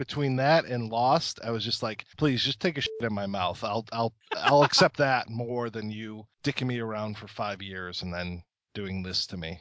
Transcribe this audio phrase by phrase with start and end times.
[0.00, 3.26] between that and Lost, I was just like, please just take a shit in my
[3.26, 3.62] mouth.
[3.62, 8.12] I'll I'll I'll accept that more than you dicking me around for five years and
[8.12, 8.42] then
[8.72, 9.60] doing this to me.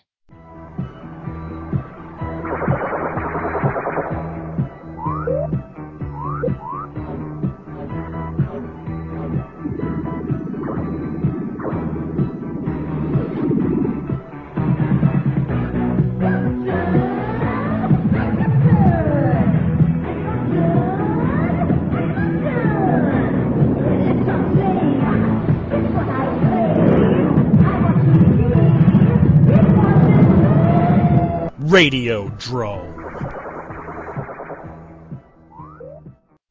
[31.69, 32.95] Radio Drome.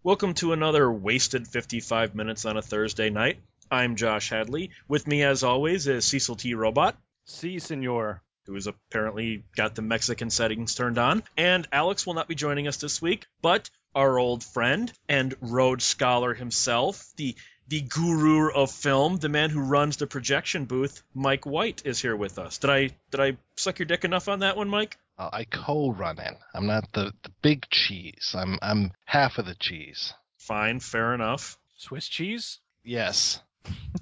[0.05, 3.41] Welcome to another wasted 55 minutes on a Thursday night.
[3.69, 4.71] I'm Josh Hadley.
[4.87, 6.55] With me, as always, is Cecil T.
[6.55, 6.97] Robot.
[7.25, 8.23] Si, senor.
[8.47, 11.25] Who has apparently got the Mexican settings turned on.
[11.37, 15.85] And Alex will not be joining us this week, but our old friend and Rhodes
[15.85, 17.35] Scholar himself, the
[17.67, 22.17] the guru of film, the man who runs the projection booth, Mike White, is here
[22.17, 22.59] with us.
[22.59, 24.97] Did I did I suck your dick enough on that one, Mike?
[25.19, 26.37] Uh, I co-run it.
[26.55, 28.35] I'm not the, the big cheese.
[28.39, 30.15] I'm I'm half of the cheese.
[30.37, 31.59] Fine, fair enough.
[31.77, 32.59] Swiss cheese?
[32.85, 33.41] Yes.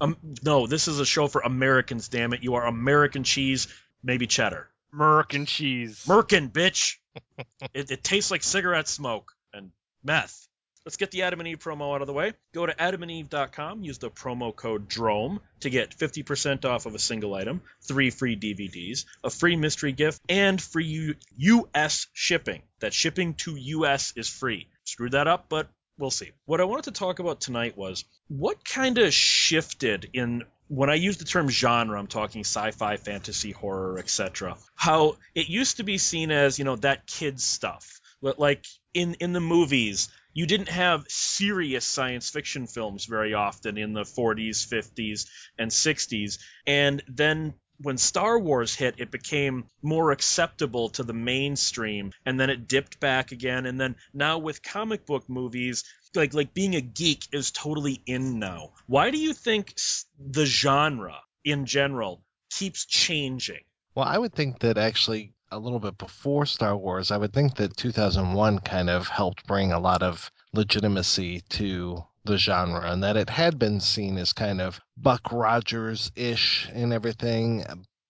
[0.00, 2.08] Um, no, this is a show for Americans.
[2.08, 3.68] Damn it, you are American cheese,
[4.02, 4.68] maybe cheddar.
[4.94, 6.04] Merkin cheese.
[6.06, 6.96] Merkin, bitch.
[7.74, 9.72] it, it tastes like cigarette smoke and
[10.04, 10.45] meth.
[10.86, 12.34] Let's get the Adam and Eve promo out of the way.
[12.54, 17.34] Go to adamandeve.com, use the promo code DROME to get 50% off of a single
[17.34, 22.62] item, three free DVDs, a free mystery gift, and free U- US shipping.
[22.78, 24.68] That shipping to US is free.
[24.84, 26.30] Screwed that up, but we'll see.
[26.44, 30.94] What I wanted to talk about tonight was what kind of shifted in when I
[30.94, 34.56] use the term genre, I'm talking sci-fi, fantasy, horror, etc.
[34.76, 38.00] How it used to be seen as, you know, that kid stuff.
[38.20, 43.94] Like in in the movies, you didn't have serious science fiction films very often in
[43.94, 45.26] the 40s, 50s,
[45.58, 46.38] and 60s.
[46.66, 52.50] And then when Star Wars hit, it became more acceptable to the mainstream, and then
[52.50, 53.64] it dipped back again.
[53.64, 55.84] And then now with comic book movies,
[56.14, 58.72] like like being a geek is totally in now.
[58.86, 59.74] Why do you think
[60.18, 63.64] the genre in general keeps changing?
[63.94, 67.56] Well, I would think that actually a little bit before Star Wars, I would think
[67.56, 73.16] that 2001 kind of helped bring a lot of legitimacy to the genre and that
[73.16, 77.64] it had been seen as kind of Buck Rogers ish and everything.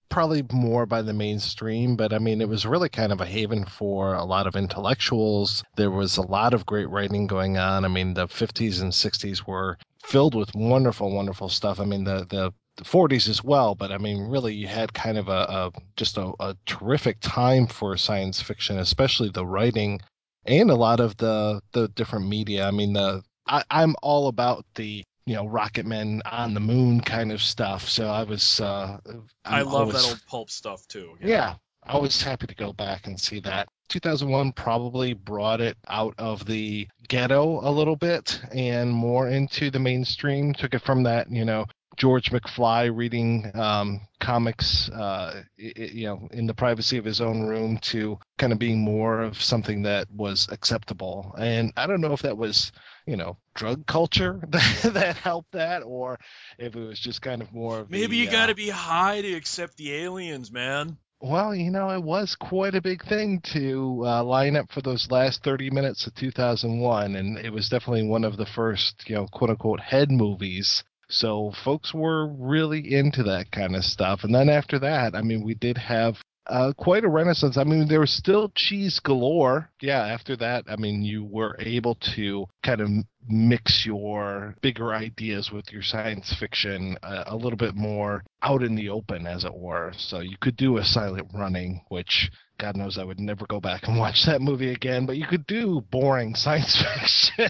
[0.09, 3.67] Probably more by the mainstream, but I mean, it was really kind of a haven
[3.67, 5.63] for a lot of intellectuals.
[5.77, 7.85] There was a lot of great writing going on.
[7.85, 11.81] I mean, the 50s and 60s were filled with wonderful, wonderful stuff.
[11.81, 15.17] I mean, the the the 40s as well, but I mean, really, you had kind
[15.17, 20.01] of a, a just a, a, terrific time for science fiction, especially the writing
[20.47, 22.67] and a lot of the the different media.
[22.67, 27.01] I mean, the I, I'm all about the you know rocket men on the moon
[27.01, 27.89] kind of stuff.
[27.89, 28.99] So I was uh,
[29.45, 31.17] I love always, that old pulp stuff too.
[31.21, 31.29] Yeah.
[31.29, 33.69] yeah, I was happy to go back and see that.
[33.89, 39.79] 2001 probably brought it out of the ghetto a little bit and more into the
[39.79, 40.53] mainstream.
[40.53, 41.67] Took it from that you know
[41.97, 47.79] George McFly reading um, comics, uh, you know, in the privacy of his own room
[47.79, 51.35] to kind of being more of something that was acceptable.
[51.39, 52.73] And I don't know if that was,
[53.07, 56.19] you know, drug culture that, that helped that, or
[56.59, 57.87] if it was just kind of more.
[57.89, 60.99] Maybe the, you got to uh, be high to accept the aliens, man.
[61.19, 65.11] Well, you know, it was quite a big thing to uh, line up for those
[65.11, 69.27] last 30 minutes of 2001, and it was definitely one of the first, you know,
[69.27, 74.25] quote unquote head movies so folks were really into that kind of stuff.
[74.25, 76.17] And then after that, I mean, we did have
[76.49, 77.57] uh, quite a renaissance.
[77.57, 79.71] I mean, there was still cheese galore.
[79.81, 82.89] Yeah, after that, I mean, you were able to kind of
[83.29, 88.77] mix your bigger ideas with your science fiction uh, a little bit more out in
[88.77, 89.93] the open, as it were.
[89.97, 93.87] So you could do a silent running, which God knows I would never go back
[93.87, 97.49] and watch that movie again, but you could do boring science fiction.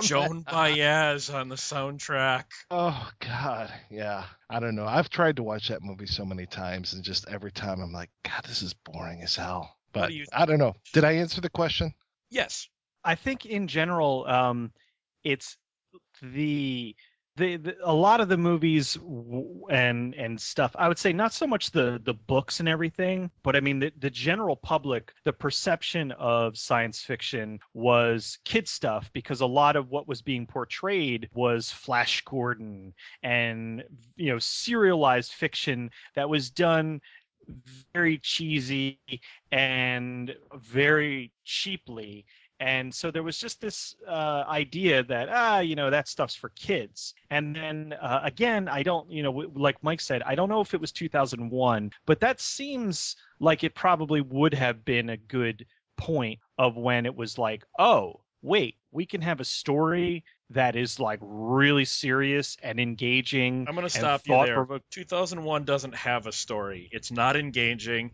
[0.00, 2.44] Joan Baez on the soundtrack.
[2.70, 4.24] Oh God, yeah.
[4.48, 4.86] I don't know.
[4.86, 8.10] I've tried to watch that movie so many times, and just every time I'm like,
[8.24, 9.76] God, this is boring as hell.
[9.92, 10.74] But do I don't know.
[10.92, 11.94] Did I answer the question?
[12.30, 12.68] Yes.
[13.04, 14.72] I think in general, um,
[15.22, 15.56] it's
[16.22, 16.96] the
[17.36, 18.96] the, the, a lot of the movies
[19.70, 23.56] and and stuff i would say not so much the the books and everything but
[23.56, 29.40] i mean the, the general public the perception of science fiction was kid stuff because
[29.40, 33.82] a lot of what was being portrayed was flash gordon and
[34.16, 37.00] you know serialized fiction that was done
[37.92, 38.98] very cheesy
[39.52, 42.24] and very cheaply
[42.60, 46.50] And so there was just this uh, idea that ah, you know, that stuff's for
[46.50, 47.14] kids.
[47.30, 50.74] And then uh, again, I don't, you know, like Mike said, I don't know if
[50.74, 55.66] it was 2001, but that seems like it probably would have been a good
[55.96, 61.00] point of when it was like, oh, wait, we can have a story that is
[61.00, 63.66] like really serious and engaging.
[63.68, 64.66] I'm going to stop you there.
[64.90, 66.88] 2001 doesn't have a story.
[66.92, 68.12] It's not engaging,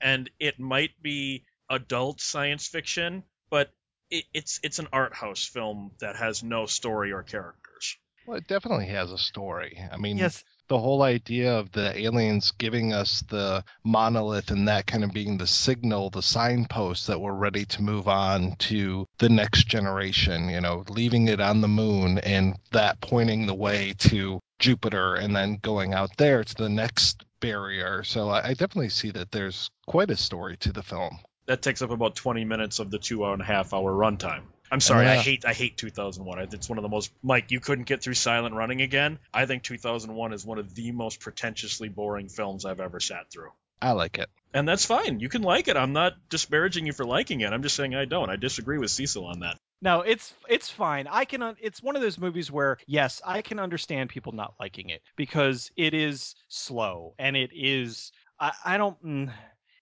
[0.00, 3.70] and it might be adult science fiction, but
[4.10, 7.96] it, it's it's an art house film that has no story or characters.
[8.26, 9.80] Well, it definitely has a story.
[9.92, 10.42] I mean, yes.
[10.66, 15.38] the whole idea of the aliens giving us the monolith and that kind of being
[15.38, 20.60] the signal, the signpost that we're ready to move on to the next generation, you
[20.60, 25.58] know, leaving it on the moon and that pointing the way to Jupiter and then
[25.62, 28.02] going out there to the next barrier.
[28.02, 31.20] So I, I definitely see that there's quite a story to the film.
[31.46, 34.14] That takes up about 20 minutes of the two and a half hour and a
[34.14, 34.42] half hour runtime.
[34.70, 35.12] I'm sorry, yeah.
[35.12, 36.38] I hate I hate 2001.
[36.52, 37.50] It's one of the most Mike.
[37.50, 39.18] You couldn't get through Silent Running again.
[39.32, 43.52] I think 2001 is one of the most pretentiously boring films I've ever sat through.
[43.80, 45.20] I like it, and that's fine.
[45.20, 45.76] You can like it.
[45.76, 47.52] I'm not disparaging you for liking it.
[47.52, 48.30] I'm just saying I don't.
[48.30, 49.58] I disagree with Cecil on that.
[49.82, 51.06] No, it's it's fine.
[51.06, 51.56] I can.
[51.60, 55.70] It's one of those movies where yes, I can understand people not liking it because
[55.76, 58.10] it is slow and it is.
[58.40, 59.02] I, I don't.
[59.04, 59.32] Mm,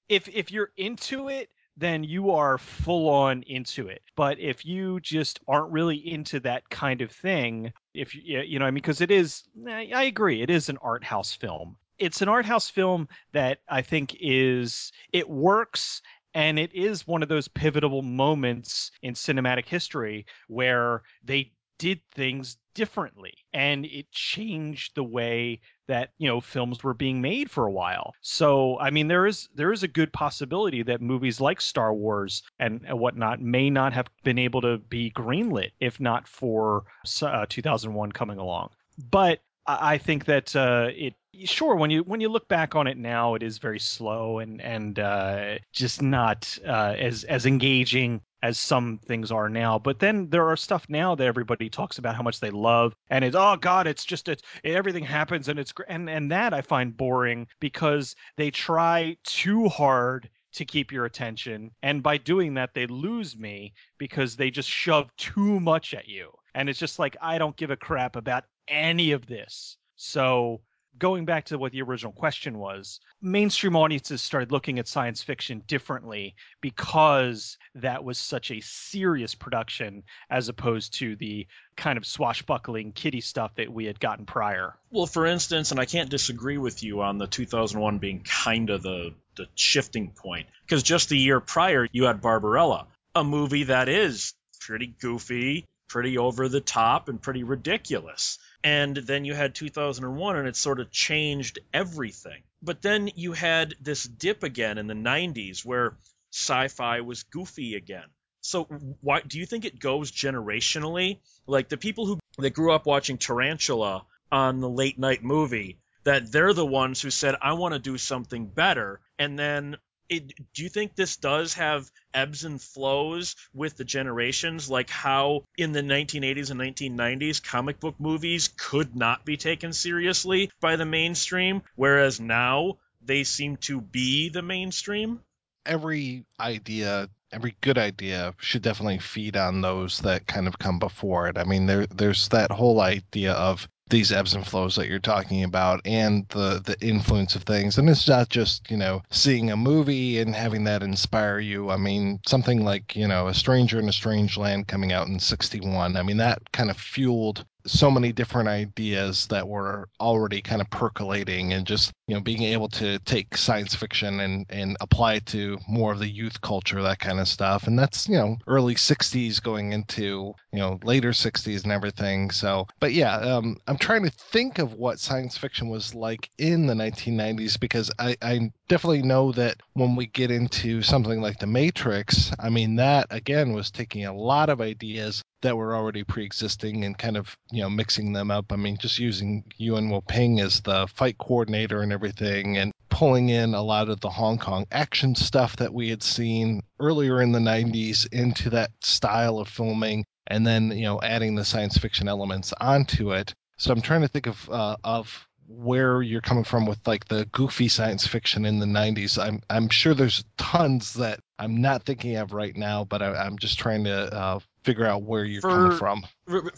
[0.08, 4.02] if if you're into it, then you are full on into it.
[4.16, 8.66] But if you just aren't really into that kind of thing, if you you know,
[8.66, 11.76] I mean, because it is, I agree, it is an art house film.
[11.98, 16.02] It's an art house film that I think is it works
[16.34, 22.56] and it is one of those pivotal moments in cinematic history where they did things
[22.74, 27.72] differently and it changed the way that you know films were being made for a
[27.72, 28.14] while.
[28.20, 32.42] So i mean there is there is a good possibility that movies like star wars
[32.58, 36.84] and, whatnot may not have been able to be greenlit if not for
[37.22, 38.70] uh, 2001 coming along.
[39.10, 42.98] But I think that uh, it sure when you when you look back on it
[42.98, 48.58] now, it is very slow and and uh, just not uh, as as engaging as
[48.58, 49.78] some things are now.
[49.78, 53.24] But then there are stuff now that everybody talks about how much they love, and
[53.24, 56.94] it's oh god, it's just it, everything happens and it's and and that I find
[56.94, 62.86] boring because they try too hard to keep your attention, and by doing that they
[62.86, 67.38] lose me because they just shove too much at you, and it's just like I
[67.38, 69.78] don't give a crap about any of this.
[69.96, 70.60] So
[70.98, 75.62] going back to what the original question was, mainstream audiences started looking at science fiction
[75.66, 81.46] differently because that was such a serious production as opposed to the
[81.76, 84.74] kind of swashbuckling kiddie stuff that we had gotten prior.
[84.90, 88.82] Well, for instance, and I can't disagree with you on the 2001 being kind of
[88.82, 93.88] the, the shifting point, because just the year prior, you had Barbarella, a movie that
[93.88, 100.36] is pretty goofy, pretty over the top, and pretty ridiculous and then you had 2001
[100.36, 102.42] and it sort of changed everything.
[102.62, 105.98] But then you had this dip again in the 90s where
[106.32, 108.08] sci-fi was goofy again.
[108.40, 108.64] So
[109.00, 111.20] why do you think it goes generationally?
[111.46, 116.30] Like the people who that grew up watching tarantula on the late night movie that
[116.32, 119.76] they're the ones who said i want to do something better and then
[120.08, 125.44] it, do you think this does have ebbs and flows with the generations, like how
[125.56, 130.84] in the 1980s and 1990s comic book movies could not be taken seriously by the
[130.84, 135.20] mainstream, whereas now they seem to be the mainstream?
[135.66, 141.26] Every idea every good idea should definitely feed on those that kind of come before
[141.26, 141.36] it.
[141.36, 145.44] I mean, there there's that whole idea of these ebbs and flows that you're talking
[145.44, 147.78] about and the the influence of things.
[147.78, 151.70] And it's not just you know seeing a movie and having that inspire you.
[151.70, 155.18] I mean something like you know a stranger in a strange land coming out in
[155.18, 160.60] 61 i mean that kind of fueled so many different ideas that were already kind
[160.60, 165.14] of percolating and just you know being able to take science fiction and and apply
[165.14, 167.66] it to more of the youth culture that kind of stuff.
[167.66, 172.30] And that's you know early 60s going into you know later 60s and everything.
[172.30, 176.66] So but yeah um, i'm trying to think of what science fiction was like in
[176.66, 181.46] the 1990s because i i definitely know that when we get into something like the
[181.46, 186.84] matrix i mean that again was taking a lot of ideas that were already pre-existing
[186.84, 188.50] and kind of you know mixing them up.
[188.50, 193.54] I mean, just using Yuen Woo-ping as the fight coordinator and everything, and pulling in
[193.54, 197.38] a lot of the Hong Kong action stuff that we had seen earlier in the
[197.38, 202.52] 90s into that style of filming, and then you know adding the science fiction elements
[202.60, 203.34] onto it.
[203.56, 207.26] So I'm trying to think of uh, of where you're coming from with like the
[207.26, 209.22] goofy science fiction in the 90s.
[209.22, 213.38] I'm I'm sure there's tons that I'm not thinking of right now, but I, am
[213.38, 216.04] just trying to uh, figure out where you're for, coming from.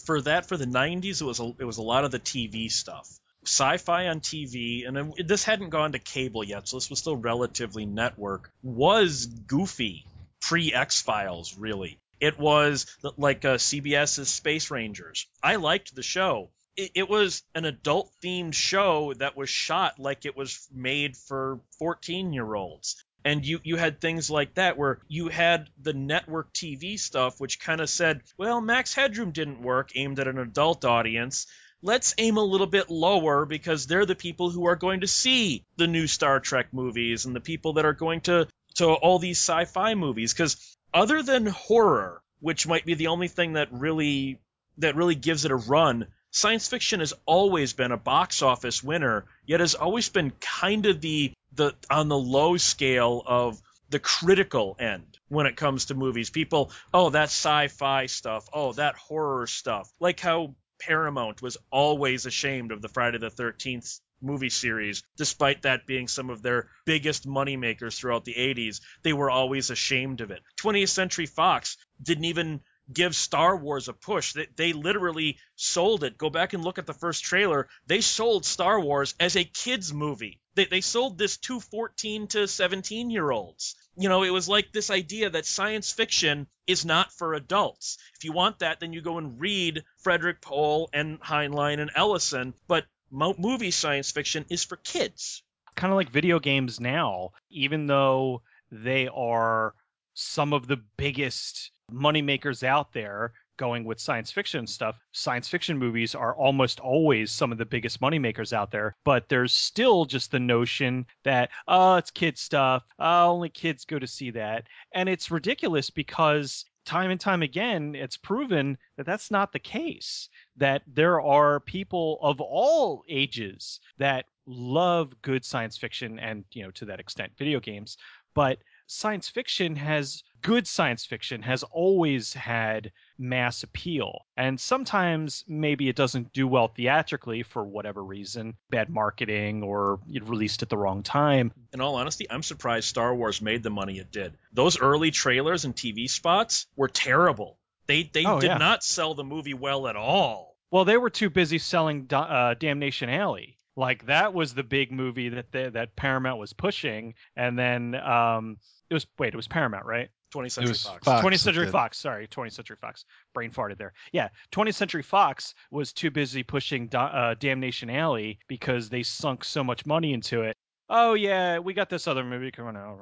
[0.04, 2.70] For that, for the 90s, it was a, it was a lot of the TV
[2.70, 3.08] stuff.
[3.44, 7.16] Sci-fi on TV, and it, this hadn't gone to cable yet, so this was still
[7.16, 8.50] relatively network.
[8.62, 10.06] Was goofy
[10.40, 11.98] pre X Files, really.
[12.18, 12.86] It was
[13.16, 15.26] like uh, CBS's Space Rangers.
[15.42, 16.50] I liked the show.
[16.76, 21.60] It, it was an adult themed show that was shot like it was made for
[21.78, 26.52] 14 year olds and you you had things like that where you had the network
[26.52, 30.84] TV stuff which kind of said, well, Max Headroom didn't work aimed at an adult
[30.84, 31.48] audience.
[31.82, 35.64] Let's aim a little bit lower because they're the people who are going to see
[35.76, 39.38] the new Star Trek movies and the people that are going to to all these
[39.38, 40.56] sci-fi movies cuz
[40.94, 44.38] other than horror, which might be the only thing that really
[44.78, 49.24] that really gives it a run, science fiction has always been a box office winner,
[49.46, 54.76] yet has always been kind of the the on the low scale of the critical
[54.78, 56.30] end when it comes to movies.
[56.30, 58.48] People, oh, that sci-fi stuff.
[58.52, 59.90] Oh, that horror stuff.
[60.00, 65.86] Like how Paramount was always ashamed of the Friday the 13th movie series, despite that
[65.86, 68.80] being some of their biggest money makers throughout the 80s.
[69.02, 70.42] They were always ashamed of it.
[70.60, 72.60] 20th Century Fox didn't even
[72.92, 74.32] give Star Wars a push.
[74.32, 76.18] They, they literally sold it.
[76.18, 77.68] Go back and look at the first trailer.
[77.86, 80.40] They sold Star Wars as a kids movie.
[80.56, 83.76] They, they sold this to 14 to 17 year olds.
[83.96, 87.98] You know, it was like this idea that science fiction is not for adults.
[88.16, 92.54] If you want that, then you go and read Frederik Pohl and Heinlein and Ellison.
[92.66, 95.42] But mo- movie science fiction is for kids.
[95.76, 99.74] Kind of like video games now, even though they are
[100.14, 104.98] some of the biggest moneymakers out there going with science fiction stuff.
[105.12, 109.54] Science fiction movies are almost always some of the biggest moneymakers out there, but there's
[109.54, 112.84] still just the notion that, oh, it's kid stuff.
[112.98, 114.66] Oh, only kids go to see that.
[114.92, 120.28] And it's ridiculous because time and time again, it's proven that that's not the case.
[120.56, 126.70] That there are people of all ages that love good science fiction and, you know,
[126.72, 127.98] to that extent, video games.
[128.34, 134.26] But science fiction has good science fiction has always had mass appeal.
[134.36, 140.24] And sometimes maybe it doesn't do well theatrically for whatever reason, bad marketing or it
[140.24, 141.52] released at the wrong time.
[141.72, 144.34] In all honesty, I'm surprised Star Wars made the money it did.
[144.52, 147.58] Those early trailers and TV spots were terrible.
[147.86, 148.58] They they oh, did yeah.
[148.58, 150.56] not sell the movie well at all.
[150.70, 153.56] Well, they were too busy selling uh, Damnation Alley.
[153.76, 158.56] Like that was the big movie that they, that Paramount was pushing, and then um,
[158.88, 160.08] it was wait, it was Paramount, right?
[160.36, 161.04] 20th Century Fox.
[161.04, 161.24] Fox.
[161.24, 161.98] 20th Century Fox.
[161.98, 163.04] Sorry, 20th Century Fox.
[163.34, 163.92] Brain farted there.
[164.12, 169.64] Yeah, 20th Century Fox was too busy pushing uh, Damnation Alley because they sunk so
[169.64, 170.56] much money into it.
[170.88, 172.96] Oh yeah, we got this other movie coming out,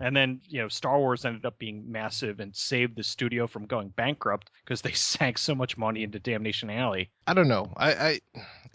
[0.00, 3.64] and then you know Star Wars ended up being massive and saved the studio from
[3.64, 7.10] going bankrupt because they sank so much money into Damnation Alley.
[7.26, 7.72] I don't know.
[7.76, 8.20] I, I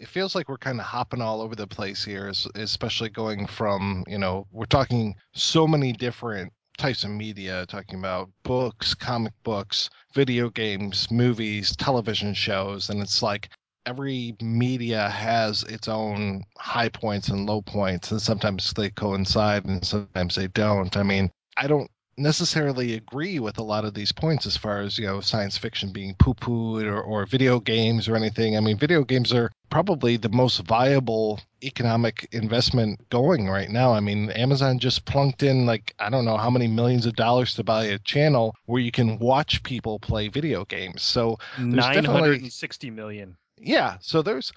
[0.00, 4.02] it feels like we're kind of hopping all over the place here, especially going from
[4.08, 9.90] you know we're talking so many different types of media, talking about books, comic books,
[10.14, 13.48] video games, movies, television shows, and it's like
[13.86, 19.84] every media has its own high points and low points, and sometimes they coincide and
[19.84, 20.96] sometimes they don't.
[20.96, 24.98] I mean, I don't necessarily agree with a lot of these points as far as
[24.98, 28.56] you know science fiction being poo-pooed or, or video games or anything.
[28.56, 33.92] I mean video games are probably the most viable economic investment going right now.
[33.92, 37.54] I mean amazon just plunked in like i don't know how many millions of dollars
[37.54, 41.02] to buy a channel where you can watch people play video games.
[41.02, 43.36] So 960 million.
[43.58, 44.52] Yeah so there's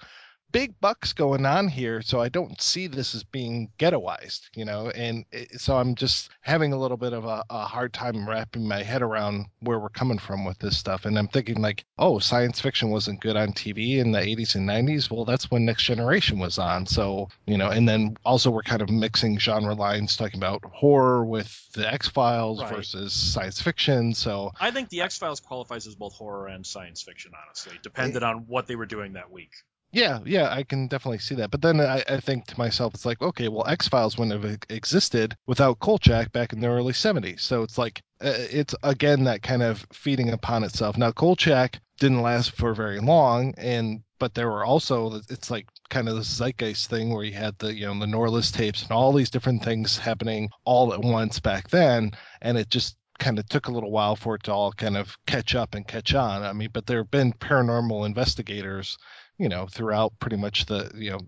[0.52, 4.90] big bucks going on here, so I don't see this as being ghettoized, you know.
[4.90, 8.66] And it, so I'm just having a little bit of a, a, hard time wrapping
[8.66, 11.04] my head around where we're coming from with this stuff.
[11.04, 14.68] And I'm thinking like, oh, science fiction wasn't good on TV in the 80s and
[14.68, 15.10] 90s.
[15.10, 16.86] Well, that's when Next Generation was on.
[16.86, 21.24] So you know, and then also we're kind of mixing genre lines, talking about horror
[21.24, 22.74] with the X Files right.
[22.74, 24.14] versus science fiction.
[24.14, 27.78] So I think the X Files qualifies as both horror and science fiction, honestly, eh
[27.82, 29.52] depended on what they were doing that week.
[29.92, 31.50] Yeah, yeah, I can definitely see that.
[31.50, 34.58] But then I, I think to myself, it's like, okay, well, X Files wouldn't have
[34.68, 37.40] existed without Kolchak back in the early 70s.
[37.40, 40.96] So it's like, uh, it's again that kind of feeding upon itself.
[40.96, 46.08] Now, Kolchak didn't last for very long, and but there were also, it's like kind
[46.08, 49.12] of this zeitgeist thing where you had the, you know, the Norliss tapes and all
[49.12, 52.12] these different things happening all at once back then.
[52.42, 55.16] And it just kind of took a little while for it to all kind of
[55.26, 56.42] catch up and catch on.
[56.42, 58.98] I mean, but there have been paranormal investigators,
[59.40, 61.20] you know, throughout pretty much the, you know,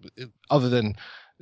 [0.51, 0.95] other than,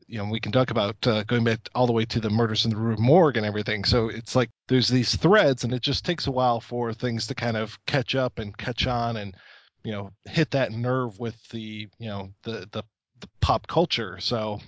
[0.07, 2.65] you know, we can talk about uh, going back all the way to the murders
[2.65, 3.85] in the Rue Morgue and everything.
[3.85, 7.35] So it's like there's these threads, and it just takes a while for things to
[7.35, 9.37] kind of catch up and catch on, and
[9.83, 12.85] you know, hit that nerve with the, you know, the the,
[13.19, 14.19] the pop culture.
[14.21, 14.61] So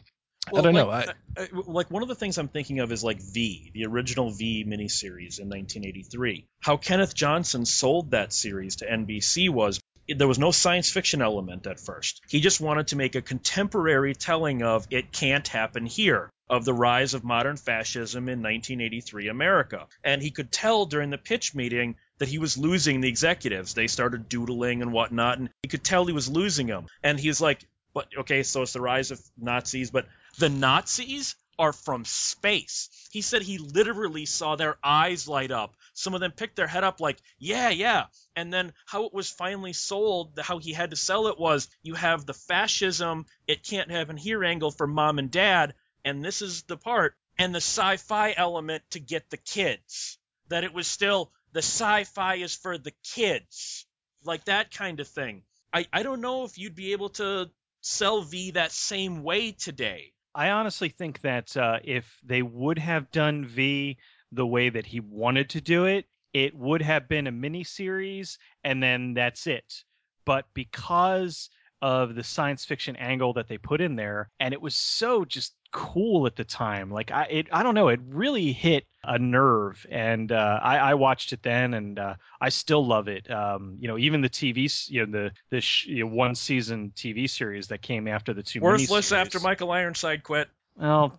[0.53, 0.89] I don't know.
[0.89, 4.33] Like, I, like one of the things I'm thinking of is like V, the original
[4.33, 6.47] V miniseries in 1983.
[6.61, 11.67] How Kenneth Johnson sold that series to NBC was there was no science fiction element
[11.67, 12.21] at first.
[12.29, 16.75] He just wanted to make a contemporary telling of it can't happen here, of the
[16.75, 19.87] rise of modern fascism in 1983 America.
[20.05, 23.75] And he could tell during the pitch meeting that he was losing the executives.
[23.75, 26.87] They started doodling and whatnot, and he could tell he was losing them.
[27.03, 30.07] And he's like, but okay, so it's the rise of Nazis, but
[30.39, 32.89] the Nazis are from space.
[33.11, 35.77] He said he literally saw their eyes light up.
[35.95, 38.07] Some of them picked their head up like, yeah, yeah.
[38.35, 41.95] And then how it was finally sold, how he had to sell it was you
[41.95, 46.63] have the fascism, it can't happen here angle for mom and dad, and this is
[46.63, 50.19] the part, and the sci fi element to get the kids.
[50.49, 53.87] That it was still the sci fi is for the kids.
[54.25, 55.43] Like that kind of thing.
[55.73, 60.13] I, I don't know if you'd be able to sell V that same way today.
[60.35, 63.99] I honestly think that uh, if they would have done V
[64.31, 68.39] the way that he wanted to do it, it would have been a mini series
[68.65, 69.85] and then that's it.
[70.25, 71.51] But because
[71.83, 75.53] of the science fiction angle that they put in there, and it was so just
[75.73, 76.91] cool at the time.
[76.91, 80.95] Like I, it, I don't know, it really hit a nerve, and uh, I, I
[80.95, 83.29] watched it then, and uh, I still love it.
[83.29, 86.93] Um, you know, even the TV, you know, the the sh- you know, one season
[86.95, 89.17] TV series that came after the two worthless miniseries.
[89.17, 90.49] after Michael Ironside quit.
[90.77, 91.19] Well,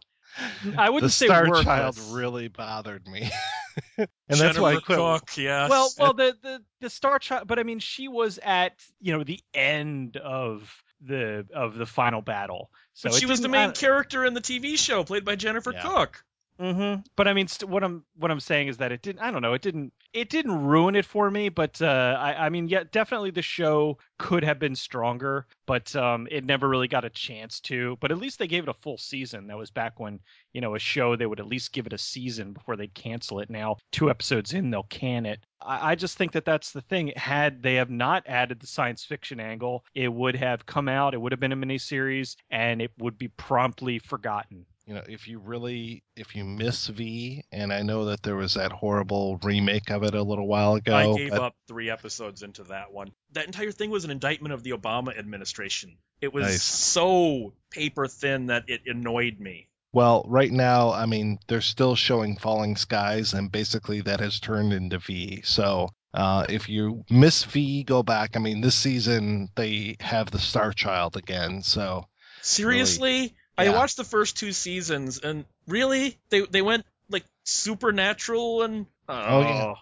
[0.77, 1.65] I wouldn't the say Star worthless.
[1.65, 3.29] Child really bothered me.
[3.97, 4.79] and Jennifer that's why I.
[4.79, 5.69] Cooke, yes.
[5.69, 9.23] Well, well, the, the the Star Child, but I mean, she was at you know
[9.23, 10.69] the end of
[11.01, 12.69] the of the final battle.
[12.93, 15.73] So but she was the main I- character in the TV show, played by Jennifer
[15.73, 15.81] Yeah.
[15.81, 16.23] Cooke.
[16.59, 17.01] Mm-hmm.
[17.15, 19.21] But I mean, st- what I'm what I'm saying is that it didn't.
[19.21, 19.53] I don't know.
[19.53, 19.91] It didn't.
[20.13, 21.49] It didn't ruin it for me.
[21.49, 26.27] But uh, I, I mean, yeah, definitely the show could have been stronger, but um,
[26.29, 27.97] it never really got a chance to.
[27.99, 29.47] But at least they gave it a full season.
[29.47, 30.19] That was back when
[30.53, 33.39] you know a show they would at least give it a season before they'd cancel
[33.39, 33.49] it.
[33.49, 35.39] Now two episodes in, they'll can it.
[35.59, 37.13] I, I just think that that's the thing.
[37.15, 41.15] Had they have not added the science fiction angle, it would have come out.
[41.15, 44.67] It would have been a miniseries, and it would be promptly forgotten.
[44.85, 48.55] You know, if you really if you miss V, and I know that there was
[48.55, 50.95] that horrible remake of it a little while ago.
[50.95, 53.11] I gave but up three episodes into that one.
[53.31, 55.97] That entire thing was an indictment of the Obama administration.
[56.21, 56.63] It was Nice.
[56.63, 59.69] so paper thin that it annoyed me.
[59.93, 64.73] Well, right now, I mean, they're still showing Falling Skies, and basically that has turned
[64.73, 65.43] into V.
[65.43, 68.35] So uh, if you miss V, go back.
[68.35, 71.61] I mean, this season they have the Star Child again.
[71.61, 72.07] So
[72.41, 73.73] Seriously, I Yeah.
[73.75, 79.39] watched the first two seasons, and really, they they went like supernatural and oh, Oh,
[79.41, 79.63] yeah.
[79.65, 79.75] oh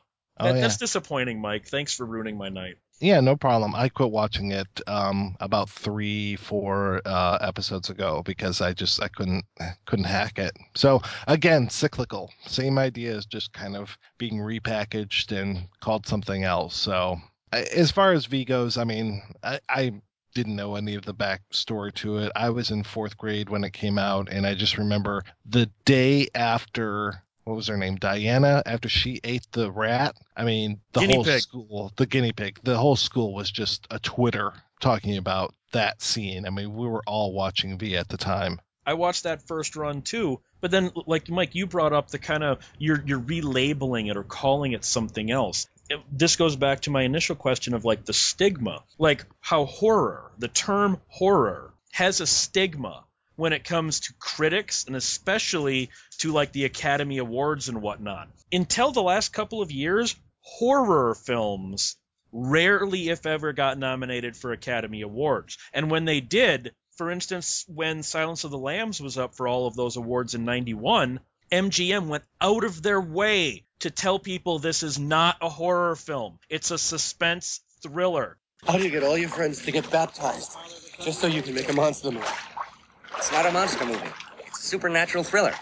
[0.46, 1.68] that- yeah, that's disappointing, Mike.
[1.68, 2.76] Thanks for ruining my night.
[3.00, 3.74] yeah, no problem.
[3.76, 9.08] I quit watching it um, about three, four uh, episodes ago because I just I
[9.08, 9.46] couldn't
[9.86, 10.52] couldn't hack it.
[10.76, 12.32] So again, cyclical.
[12.48, 16.76] Same idea as just kind of being repackaged and called something else.
[16.76, 17.20] So
[17.52, 19.94] as far as V goes, I mean, I, I
[20.34, 22.32] didn't know any of the backstory to it.
[22.36, 26.28] I was in fourth grade when it came out, and I just remember the day
[26.34, 27.24] after.
[27.44, 27.96] What was her name?
[27.96, 28.62] Diana.
[28.68, 31.42] After she ate the rat, I mean, the Guinea whole pig.
[31.42, 36.46] school, the guinea pig, the whole school was just a Twitter talking about that scene.
[36.46, 38.62] I mean, we were all watching V at the time.
[38.86, 42.44] I watched that first run too, but then like Mike, you brought up the kind
[42.44, 45.68] of you're you're relabeling it or calling it something else.
[46.12, 50.48] This goes back to my initial question of like the stigma, like how horror, the
[50.48, 53.04] term horror, has a stigma
[53.36, 58.30] when it comes to critics and especially to like the Academy Awards and whatnot.
[58.52, 61.96] Until the last couple of years, horror films
[62.32, 65.58] rarely, if ever, got nominated for Academy Awards.
[65.74, 69.68] And when they did, for instance, when Silence of the Lambs was up for all
[69.68, 71.20] of those awards in 91,
[71.52, 76.40] MGM went out of their way to tell people this is not a horror film.
[76.50, 78.38] It's a suspense thriller.
[78.66, 80.56] How do you get all your friends to get baptized?
[81.02, 82.26] Just so you can make a monster movie.
[83.18, 84.08] It's not a monster movie.
[84.48, 85.54] It's a supernatural thriller.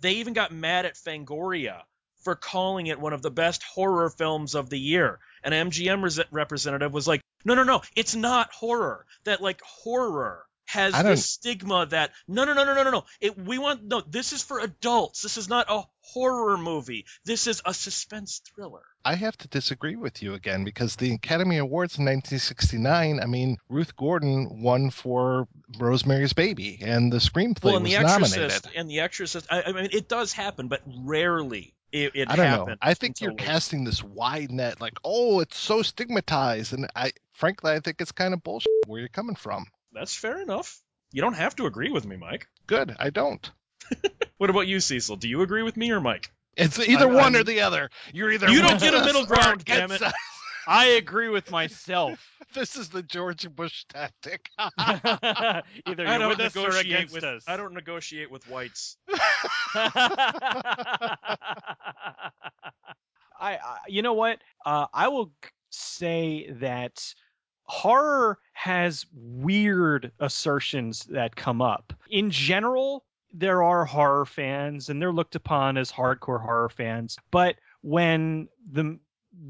[0.00, 1.82] They even got mad at Fangoria
[2.22, 5.18] for calling it one of the best horror films of the year.
[5.42, 9.06] An MGM res- representative was like, "No, no, no, it's not horror.
[9.24, 13.38] That like horror has this stigma that no no no no no no no it,
[13.38, 17.62] we want no this is for adults this is not a horror movie this is
[17.64, 22.04] a suspense thriller I have to disagree with you again because the Academy Awards in
[22.04, 27.92] 1969, I mean, Ruth Gordon won for Rosemary's Baby, and the screenplay well and was
[27.92, 28.70] the exorcist nominated.
[28.74, 32.68] and the exorcist I, I mean it does happen but rarely it, it I don't
[32.68, 32.74] know.
[32.82, 33.44] I think you're later.
[33.44, 38.12] casting this wide net, like, oh, it's so stigmatized, and I, frankly, I think it's
[38.12, 39.66] kind of bullshit where you're coming from.
[39.92, 40.80] That's fair enough
[41.12, 43.50] you don't have to agree with me mike Good, I don't.
[44.36, 47.34] what about you cecil do you agree with me or mike It's either I'm- one
[47.34, 47.88] or I'm- the other.
[48.12, 50.02] You're either You don't get a middle ground, damn it.
[50.02, 50.12] us.
[50.66, 52.18] I agree with myself.
[52.54, 54.48] This is the George Bush tactic.
[54.58, 57.44] Either I you're don't with us or negotiate against with us.
[57.46, 58.96] I don't negotiate with whites.
[59.74, 60.34] I,
[63.40, 64.38] I, you know what?
[64.64, 65.30] Uh, I will
[65.70, 66.98] say that
[67.68, 71.92] horror has weird assertions that come up.
[72.10, 77.16] In general, there are horror fans, and they're looked upon as hardcore horror fans.
[77.30, 78.98] But when the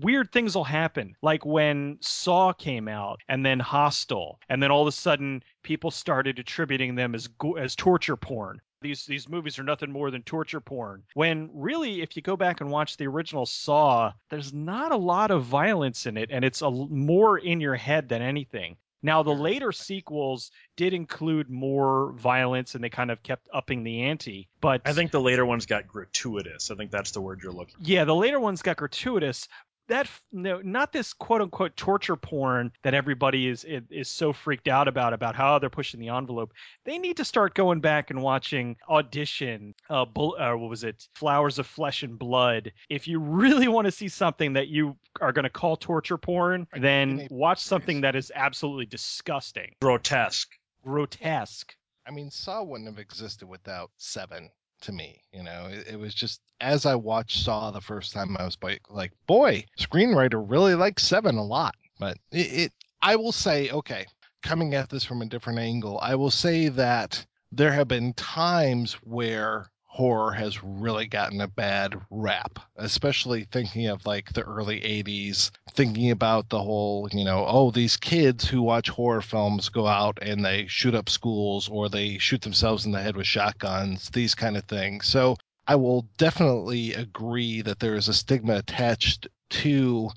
[0.00, 4.82] weird things will happen like when saw came out and then hostel and then all
[4.82, 7.28] of a sudden people started attributing them as
[7.58, 12.16] as torture porn these these movies are nothing more than torture porn when really if
[12.16, 16.16] you go back and watch the original saw there's not a lot of violence in
[16.16, 20.92] it and it's a more in your head than anything now the later sequels did
[20.92, 25.20] include more violence and they kind of kept upping the ante but I think the
[25.20, 26.72] later ones got gratuitous.
[26.72, 27.76] I think that's the word you're looking.
[27.80, 29.46] yeah, the later ones got gratuitous.
[29.88, 34.68] That no, not this quote unquote torture porn that everybody is is, is so freaked
[34.68, 36.52] out about about how they're pushing the envelope.
[36.84, 41.06] They need to start going back and watching Audition, uh, Bull, uh what was it,
[41.14, 42.72] Flowers of Flesh and Blood.
[42.88, 46.66] If you really want to see something that you are going to call torture porn,
[46.78, 50.50] then watch something that is absolutely disgusting, Grotesque.
[50.84, 51.74] grotesque.
[52.06, 54.50] I mean, Saw wouldn't have existed without Seven
[54.82, 55.20] to me.
[55.32, 58.56] You know, it, it was just as I watched Saw the first time, I was
[58.88, 61.74] like, boy, screenwriter really likes Seven a lot.
[61.98, 64.06] But it, it, I will say, okay,
[64.42, 68.94] coming at this from a different angle, I will say that there have been times
[69.02, 75.50] where horror has really gotten a bad rap, especially thinking of like the early 80s,
[75.72, 80.16] thinking about the whole, you know, oh, these kids who watch horror films go out
[80.22, 84.36] and they shoot up schools or they shoot themselves in the head with shotguns, these
[84.36, 85.04] kind of things.
[85.08, 90.10] So I will definitely agree that there is a stigma attached to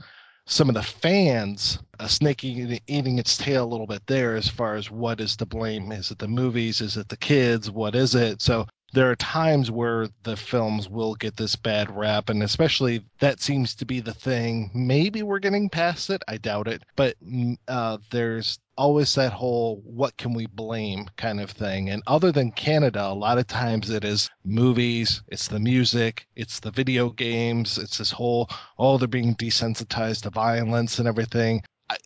[0.46, 4.76] some of the fans uh, snaking eating its tail a little bit there as far
[4.76, 5.92] as what is to blame?
[5.92, 6.82] Is it the movies?
[6.82, 7.72] Is it the kids?
[7.72, 8.44] What is it?
[8.44, 13.42] So there are times where the films will get this bad rap and especially that
[13.42, 14.70] seems to be the thing.
[14.74, 19.82] Maybe we're getting past it i doubt it but mm, uh, there's always that whole
[19.86, 21.90] what can we blame kind of thing.
[21.90, 26.60] And other than canada a lot of times it is movies it's the music it's
[26.60, 31.62] the video games it's this whole oh they're being desensitized to violence and everything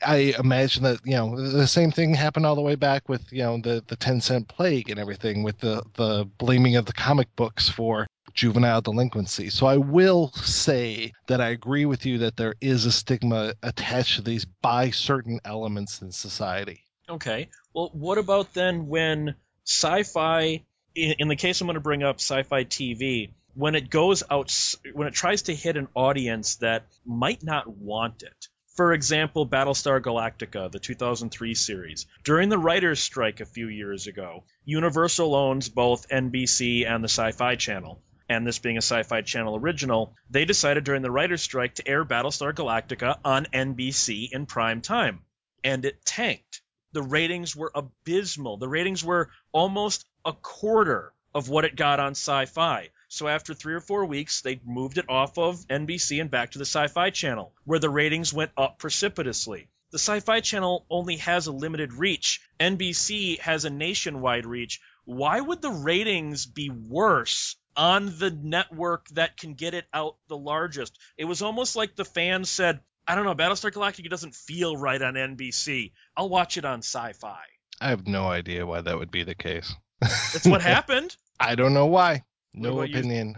[0.05, 3.43] I, imagine that you know the same thing happened all the way back with you
[3.43, 7.35] know the the 10 cent plague and everything with the the blaming of the comic
[7.35, 12.55] books for juvenile delinquency so i will say that i agree with you that there
[12.59, 17.49] is a stigma attached to these by certain elements in society Okay.
[17.73, 20.63] Well, what about then when sci-fi,
[20.95, 24.53] in the case I'm going to bring up, sci-fi TV, when it goes out,
[24.93, 28.47] when it tries to hit an audience that might not want it.
[28.75, 32.07] For example, Battlestar Galactica, the 2003 series.
[32.25, 37.31] During the writer's strike a few years ago, Universal owns both NBC and the Sci
[37.31, 38.01] Fi Channel.
[38.27, 41.87] And this being a Sci Fi Channel original, they decided during the writer's strike to
[41.87, 45.21] air Battlestar Galactica on NBC in prime time.
[45.63, 46.61] And it tanked.
[46.91, 48.57] The ratings were abysmal.
[48.57, 52.89] The ratings were almost a quarter of what it got on Sci Fi.
[53.07, 56.57] So after three or four weeks, they moved it off of NBC and back to
[56.59, 59.67] the Sci Fi Channel, where the ratings went up precipitously.
[59.91, 64.81] The Sci Fi Channel only has a limited reach, NBC has a nationwide reach.
[65.05, 70.37] Why would the ratings be worse on the network that can get it out the
[70.37, 70.97] largest?
[71.17, 75.01] It was almost like the fans said, I don't know, Battlestar Galactica doesn't feel right
[75.01, 75.91] on NBC.
[76.17, 77.37] I'll watch it on Sci Fi.
[77.79, 81.15] i have no idea why that would be the case That's what happened.
[81.39, 82.23] i don't know why
[82.55, 83.35] no opinion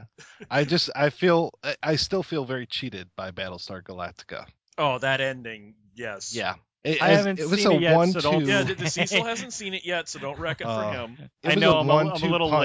[0.51, 4.45] i just i feel I- i still feel very cheated by battlestar galactica
[4.79, 6.35] Oh, that ending, yes.
[6.35, 6.53] yeah
[6.83, 8.75] it, I haven't it was seen a it yet, one so don't- two Yeah, the,
[8.75, 11.17] the Cecil hasn't seen it yet, so don't wreck it for uh, him.
[11.43, 12.61] It I know, a I'm a- I'm a little punch.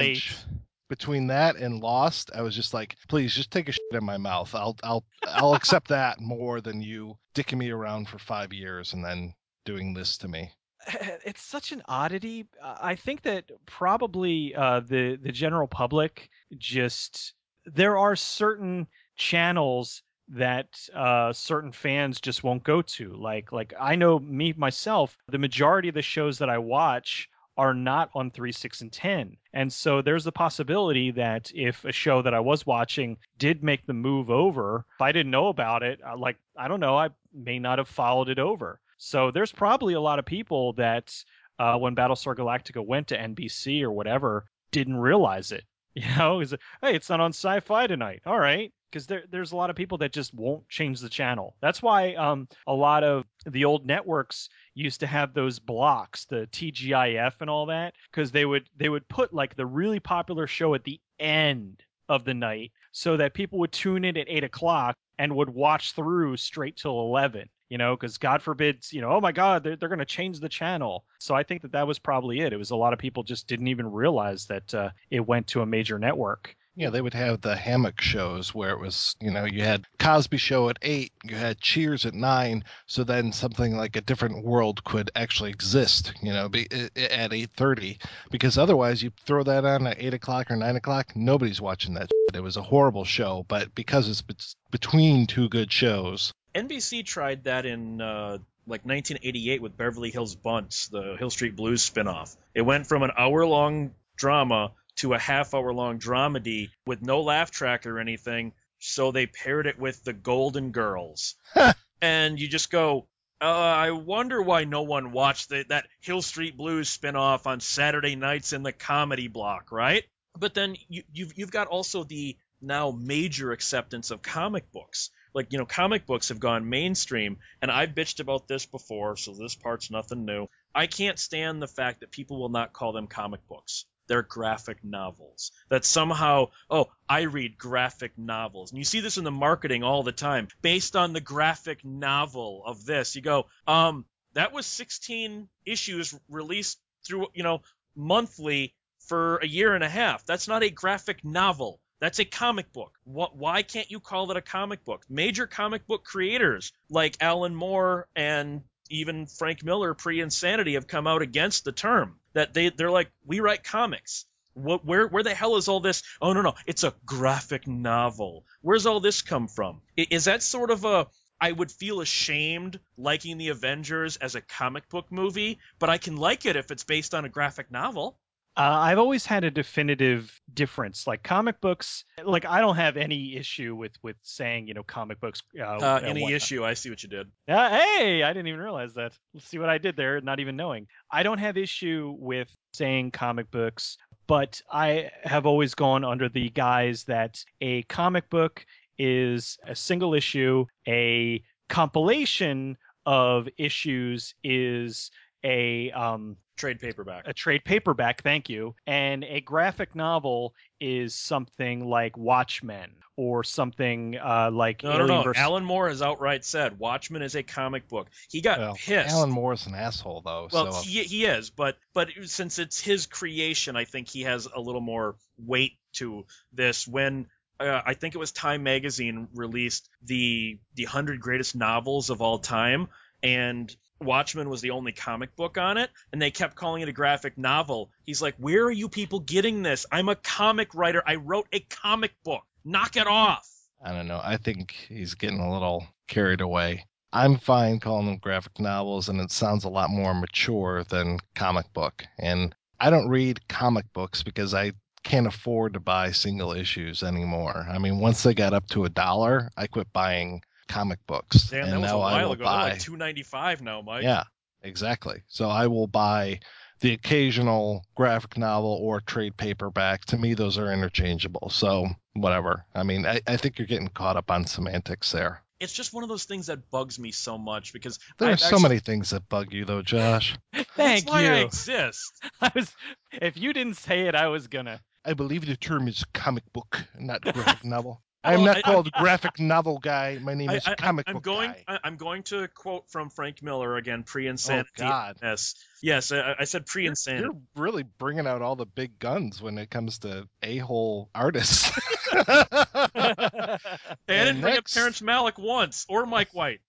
[0.47, 0.57] late.
[0.89, 4.17] Between that and Lost, I was just like, please, just take a shit in my
[4.17, 4.53] mouth.
[4.53, 9.03] I'll, I'll, I'll accept that more than you dicking me around for five years and
[9.03, 9.33] then
[9.65, 10.51] doing this to me.
[11.25, 12.47] it's such an oddity.
[12.61, 17.33] Uh, I think that probably uh, the the general public just
[17.65, 23.13] there are certain channels that uh, certain fans just won't go to.
[23.13, 27.73] Like like I know me myself, the majority of the shows that I watch are
[27.73, 29.37] not on 3, 6, and 10.
[29.53, 33.85] And so there's the possibility that if a show that I was watching did make
[33.85, 37.09] the move over, if I didn't know about it, uh, like, I don't know, I
[37.31, 38.79] may not have followed it over.
[39.05, 41.13] So there's probably a lot of people that
[41.59, 45.65] uh, when Battlestar Galactica went to NBC or whatever didn't realize it.
[45.95, 48.23] You know, is hey, it's not on Sci-Fi tonight.
[48.25, 51.55] All right, because there, there's a lot of people that just won't change the channel.
[51.61, 56.47] That's why um, a lot of the old networks used to have those blocks, the
[56.51, 60.73] TGIF and all that, because they would they would put like the really popular show
[60.73, 64.95] at the end of the night, so that people would tune in at eight o'clock
[65.19, 69.19] and would watch through straight till eleven you know, because God forbid, you know, oh
[69.19, 71.05] my God, they're, they're going to change the channel.
[71.17, 72.53] So I think that that was probably it.
[72.53, 75.61] It was a lot of people just didn't even realize that uh, it went to
[75.61, 76.55] a major network.
[76.75, 80.37] Yeah, they would have the hammock shows where it was, you know, you had Cosby
[80.37, 84.83] Show at eight, you had Cheers at nine, so then something like a different world
[84.83, 87.97] could actually exist, you know, be, at eight thirty,
[88.29, 92.09] because otherwise you throw that on at eight o'clock or nine o'clock, nobody's watching that.
[92.29, 92.35] Shit.
[92.37, 97.65] It was a horrible show, but because it's between two good shows, NBC tried that
[97.65, 98.37] in uh,
[98.67, 102.35] like 1988 with Beverly Hills Buntz, the Hill Street Blues spinoff.
[102.53, 107.21] It went from an hour long drama to a half hour long dramedy with no
[107.21, 108.53] laugh track or anything.
[108.79, 111.35] So they paired it with the Golden Girls.
[112.01, 113.07] and you just go,
[113.41, 118.15] uh, I wonder why no one watched the, that Hill Street Blues spinoff on Saturday
[118.15, 120.03] nights in the comedy block, right?
[120.37, 125.51] But then you, you've, you've got also the now major acceptance of comic books like
[125.51, 129.55] you know comic books have gone mainstream and i've bitched about this before so this
[129.55, 130.47] part's nothing new.
[130.75, 133.85] I can't stand the fact that people will not call them comic books.
[134.07, 135.51] They're graphic novels.
[135.69, 138.71] That somehow oh i read graphic novels.
[138.71, 140.47] And you see this in the marketing all the time.
[140.61, 146.79] Based on the graphic novel of this you go um that was 16 issues released
[147.05, 147.61] through you know
[147.95, 150.25] monthly for a year and a half.
[150.25, 152.99] That's not a graphic novel that's a comic book.
[153.05, 155.05] What, why can't you call it a comic book?
[155.07, 161.07] Major comic book creators like Alan Moore and even Frank Miller pre Insanity have come
[161.07, 162.17] out against the term.
[162.33, 164.25] That they they're like we write comics.
[164.53, 166.03] What where where the hell is all this?
[166.21, 168.43] Oh no no, it's a graphic novel.
[168.61, 169.81] Where's all this come from?
[169.95, 171.07] Is that sort of a
[171.39, 176.17] I would feel ashamed liking the Avengers as a comic book movie, but I can
[176.17, 178.17] like it if it's based on a graphic novel.
[178.55, 181.07] Uh, I've always had a definitive difference.
[181.07, 185.19] Like comic books, like I don't have any issue with with saying you know comic
[185.19, 185.41] books.
[185.59, 186.63] Uh, uh, any issue?
[186.63, 187.31] I see what you did.
[187.47, 189.13] Uh, hey, I didn't even realize that.
[189.33, 190.87] Let's see what I did there, not even knowing.
[191.11, 196.49] I don't have issue with saying comic books, but I have always gone under the
[196.49, 198.65] guise that a comic book
[198.99, 205.11] is a single issue, a compilation of issues is
[205.43, 207.27] a um, trade paperback.
[207.27, 208.75] A trade paperback, thank you.
[208.85, 215.17] And a graphic novel is something like Watchmen or something uh, like no, Alien no,
[215.17, 215.23] no.
[215.23, 215.41] Versus...
[215.41, 218.09] Alan Moore has outright said Watchmen is a comic book.
[218.29, 219.13] He got well, pissed.
[219.13, 220.49] Alan Moore's an asshole, though.
[220.51, 220.81] Well, so.
[220.81, 224.81] he, he is, but but since it's his creation, I think he has a little
[224.81, 226.87] more weight to this.
[226.87, 227.27] When
[227.59, 232.39] uh, I think it was Time Magazine released the the hundred greatest novels of all
[232.39, 232.87] time,
[233.21, 233.73] and
[234.05, 237.37] Watchmen was the only comic book on it, and they kept calling it a graphic
[237.37, 237.91] novel.
[238.05, 239.85] He's like, Where are you people getting this?
[239.91, 241.03] I'm a comic writer.
[241.05, 242.43] I wrote a comic book.
[242.65, 243.49] Knock it off.
[243.83, 244.21] I don't know.
[244.23, 246.85] I think he's getting a little carried away.
[247.11, 251.71] I'm fine calling them graphic novels, and it sounds a lot more mature than comic
[251.73, 252.03] book.
[252.17, 254.71] And I don't read comic books because I
[255.03, 257.67] can't afford to buy single issues anymore.
[257.69, 260.41] I mean, once they got up to a dollar, I quit buying
[260.73, 261.49] comic books.
[261.49, 262.43] Damn, and that was a while ago.
[262.43, 264.03] Buy, like two ninety five now, Mike.
[264.03, 264.23] Yeah,
[264.61, 265.21] exactly.
[265.27, 266.39] So I will buy
[266.79, 270.05] the occasional graphic novel or trade paperback.
[270.05, 271.49] To me, those are interchangeable.
[271.49, 272.65] So whatever.
[272.73, 275.41] I mean, I, I think you're getting caught up on semantics there.
[275.59, 278.37] It's just one of those things that bugs me so much because there I've are
[278.37, 278.63] so actually...
[278.63, 280.35] many things that bug you, though, Josh.
[280.53, 281.29] Thank That's why you.
[281.29, 282.11] I exist.
[282.41, 282.69] I was,
[283.13, 284.81] if you didn't say it, I was gonna.
[285.05, 288.01] I believe the term is comic book, not graphic novel.
[288.23, 290.19] I'm not I, called I, graphic novel guy.
[290.21, 291.79] My name is comic I'm book going, guy.
[291.83, 294.69] I'm going to quote from Frank Miller again, pre-insanity.
[294.79, 295.17] Oh God.
[295.21, 296.11] Yes, yes.
[296.11, 297.23] I, I said pre-insanity.
[297.23, 301.71] You're, you're, really bringing out all the big guns when it comes to a-hole artists.
[302.13, 303.59] I
[304.07, 306.61] didn't bring up Terrence Malick once or Mike White.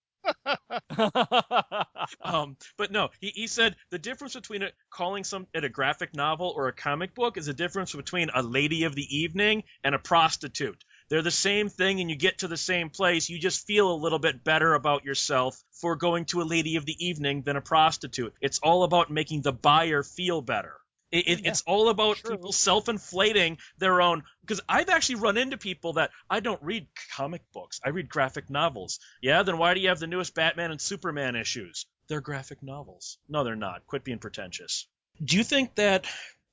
[2.23, 6.15] um, but no, he, he said the difference between it, calling some it a graphic
[6.15, 9.93] novel or a comic book is a difference between a lady of the evening and
[9.93, 10.83] a prostitute.
[11.09, 13.29] They're the same thing, and you get to the same place.
[13.29, 16.85] You just feel a little bit better about yourself for going to a lady of
[16.85, 18.33] the evening than a prostitute.
[18.41, 20.73] It's all about making the buyer feel better.
[21.11, 22.31] It, it, Yeah, it's all about true.
[22.31, 24.23] people self-inflating their own.
[24.41, 27.79] Because I've actually run into people that I don't read comic books.
[27.85, 28.99] I read graphic novels.
[29.21, 31.85] Yeah, then why do you have the newest Batman and Superman issues?
[32.07, 33.17] They're graphic novels.
[33.29, 33.85] No, they're not.
[33.85, 34.87] Quit being pretentious.
[35.23, 36.07] Do you think that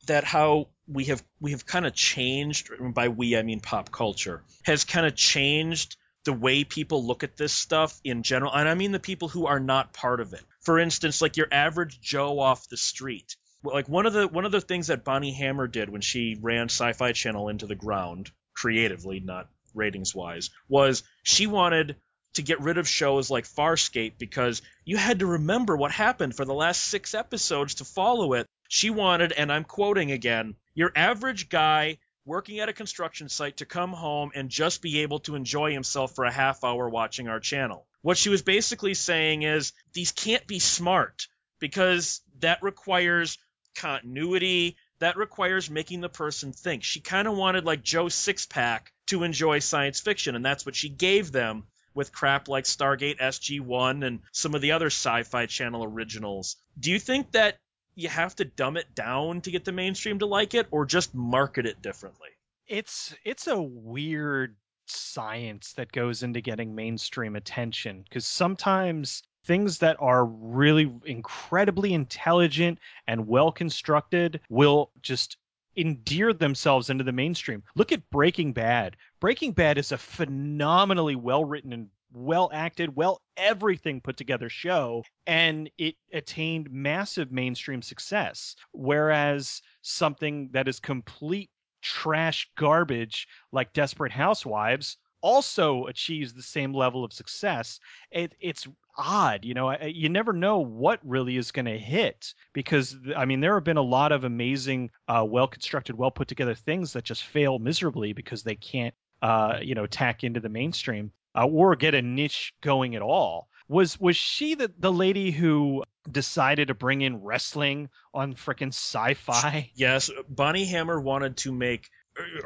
[0.07, 4.43] that how we have we have kind of changed by we I mean pop culture
[4.65, 8.75] has kind of changed the way people look at this stuff in general and I
[8.75, 10.43] mean the people who are not part of it.
[10.63, 13.37] For instance, like your average Joe off the street.
[13.65, 16.67] Like one of the one of the things that Bonnie Hammer did when she ran
[16.67, 21.97] Sci-Fi Channel into the ground creatively, not ratings wise, was she wanted
[22.35, 26.45] to get rid of shows like Farscape because you had to remember what happened for
[26.45, 28.47] the last six episodes to follow it.
[28.75, 33.67] She wanted, and I'm quoting again, your average guy working at a construction site to
[33.67, 37.39] come home and just be able to enjoy himself for a half hour watching our
[37.39, 37.87] channel.
[38.01, 43.37] What she was basically saying is these can't be smart because that requires
[43.75, 44.79] continuity.
[45.01, 46.83] That requires making the person think.
[46.83, 50.89] She kind of wanted like Joe Sixpack to enjoy science fiction, and that's what she
[50.89, 55.85] gave them with crap like Stargate SG1 and some of the other sci fi channel
[55.85, 56.57] originals.
[56.81, 57.59] Do you think that
[57.95, 61.15] you have to dumb it down to get the mainstream to like it, or just
[61.15, 62.29] market it differently?
[62.73, 69.97] it's it's a weird science that goes into getting mainstream attention because sometimes things that
[70.01, 75.37] are really incredibly intelligent and well constructed will just
[75.77, 77.63] endear themselves into the mainstream.
[77.75, 78.97] Look at Breaking Bad.
[79.21, 85.05] Breaking Bad is a phenomenally well written and well acted, well everything put together show,
[85.27, 88.57] and it attained massive mainstream success.
[88.73, 97.05] Whereas something that is complete trash garbage like Desperate Housewives also achieves the same level
[97.05, 97.79] of success.
[98.11, 99.73] It, it's odd, you know.
[99.81, 103.77] You never know what really is going to hit because I mean there have been
[103.77, 108.13] a lot of amazing, uh, well constructed, well put together things that just fail miserably
[108.13, 112.53] because they can't, uh, you know, tack into the mainstream uh, or get a niche
[112.61, 113.49] going at all.
[113.69, 119.71] Was was she the the lady who decided to bring in wrestling on frickin' sci-fi?
[119.75, 121.89] Yes, Bonnie Hammer wanted to make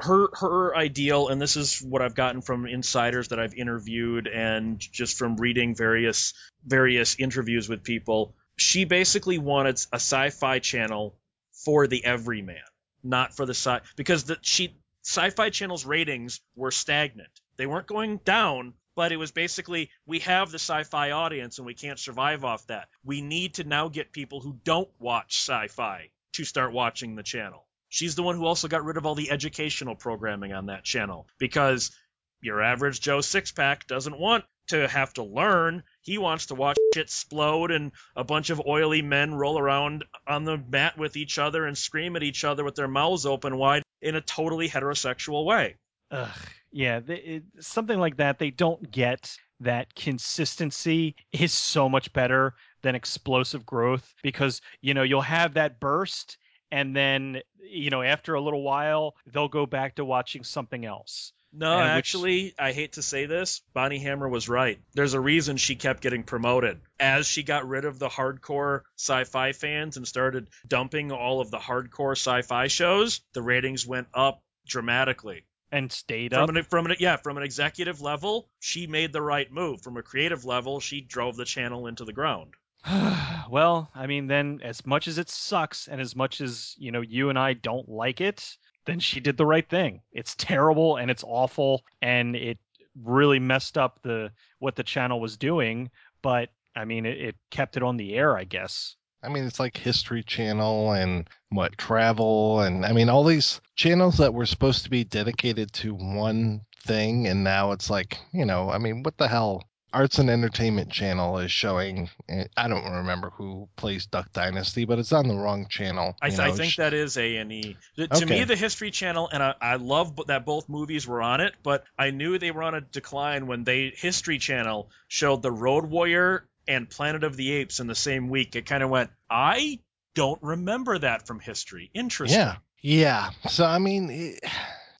[0.03, 4.79] her her ideal, and this is what I've gotten from insiders that I've interviewed and
[4.79, 8.37] just from reading various various interviews with people.
[8.57, 11.19] She basically wanted a sci-fi channel
[11.65, 12.63] for the everyman,
[13.03, 17.31] not for the sci because the she sci-fi channel's ratings were stagnant.
[17.57, 21.75] They weren't going down, but it was basically we have the sci-fi audience and we
[21.75, 22.89] can't survive off that.
[23.05, 27.67] We need to now get people who don't watch sci-fi to start watching the channel.
[27.89, 31.29] She's the one who also got rid of all the educational programming on that channel
[31.39, 31.93] because
[32.41, 35.83] your average Joe Sixpack doesn't want to have to learn.
[36.03, 40.45] He wants to watch shit explode and a bunch of oily men roll around on
[40.45, 43.83] the mat with each other and scream at each other with their mouths open wide
[44.03, 45.77] in a totally heterosexual way.
[46.11, 46.29] Ugh,
[46.77, 48.39] yeah, they, it, something like that.
[48.39, 55.03] They don't get that consistency is so much better than explosive growth because you know
[55.03, 56.37] you'll have that burst
[56.71, 61.33] and then you know after a little while they'll go back to watching something else.
[61.51, 64.79] No, And which- actually, I hate to say this, Bonnie Hammer was right.
[64.93, 66.83] There's a reason she kept getting promoted.
[67.01, 71.59] As she got rid of the hardcore sci-fi fans and started dumping all of the
[71.59, 75.47] hardcore sci-fi shows, the ratings went up dramatically.
[75.73, 76.47] And stayed up.
[76.47, 79.83] From an, from an yeah, from an executive level, she made the right move.
[79.83, 82.55] From a creative level, she drove the channel into the ground.
[83.51, 87.01] well, I mean, then as much as it sucks and as much as you know
[87.01, 90.03] you and I don't like it, then she did the right thing.
[90.13, 92.59] It's terrible and it's awful and it
[93.03, 95.91] really messed up the what the channel was doing,
[96.23, 98.97] but I mean, it, it kept it on the air, I guess.
[99.23, 104.19] I mean, it's like History Channel and what travel, and I mean, all these channels
[104.19, 108.71] that were supposed to be dedicated to one thing, and now it's like, you know,
[108.71, 109.65] I mean, what the hell?
[109.93, 112.11] Arts and Entertainment Channel is showing.
[112.29, 116.15] eh, I don't remember who plays Duck Dynasty, but it's on the wrong channel.
[116.21, 117.77] I, th- I think that is A and E.
[117.97, 121.41] To me, the History Channel, and I, I love b- that both movies were on
[121.41, 125.53] it, but I knew they were on a decline when they History Channel showed the
[125.53, 128.57] Road Warrior and Planet of the Apes in the same week.
[128.57, 129.81] It kind of went, I
[130.15, 131.91] don't remember that from history.
[131.95, 132.39] Interesting.
[132.41, 133.31] Yeah, yeah.
[133.49, 134.41] So I mean, it,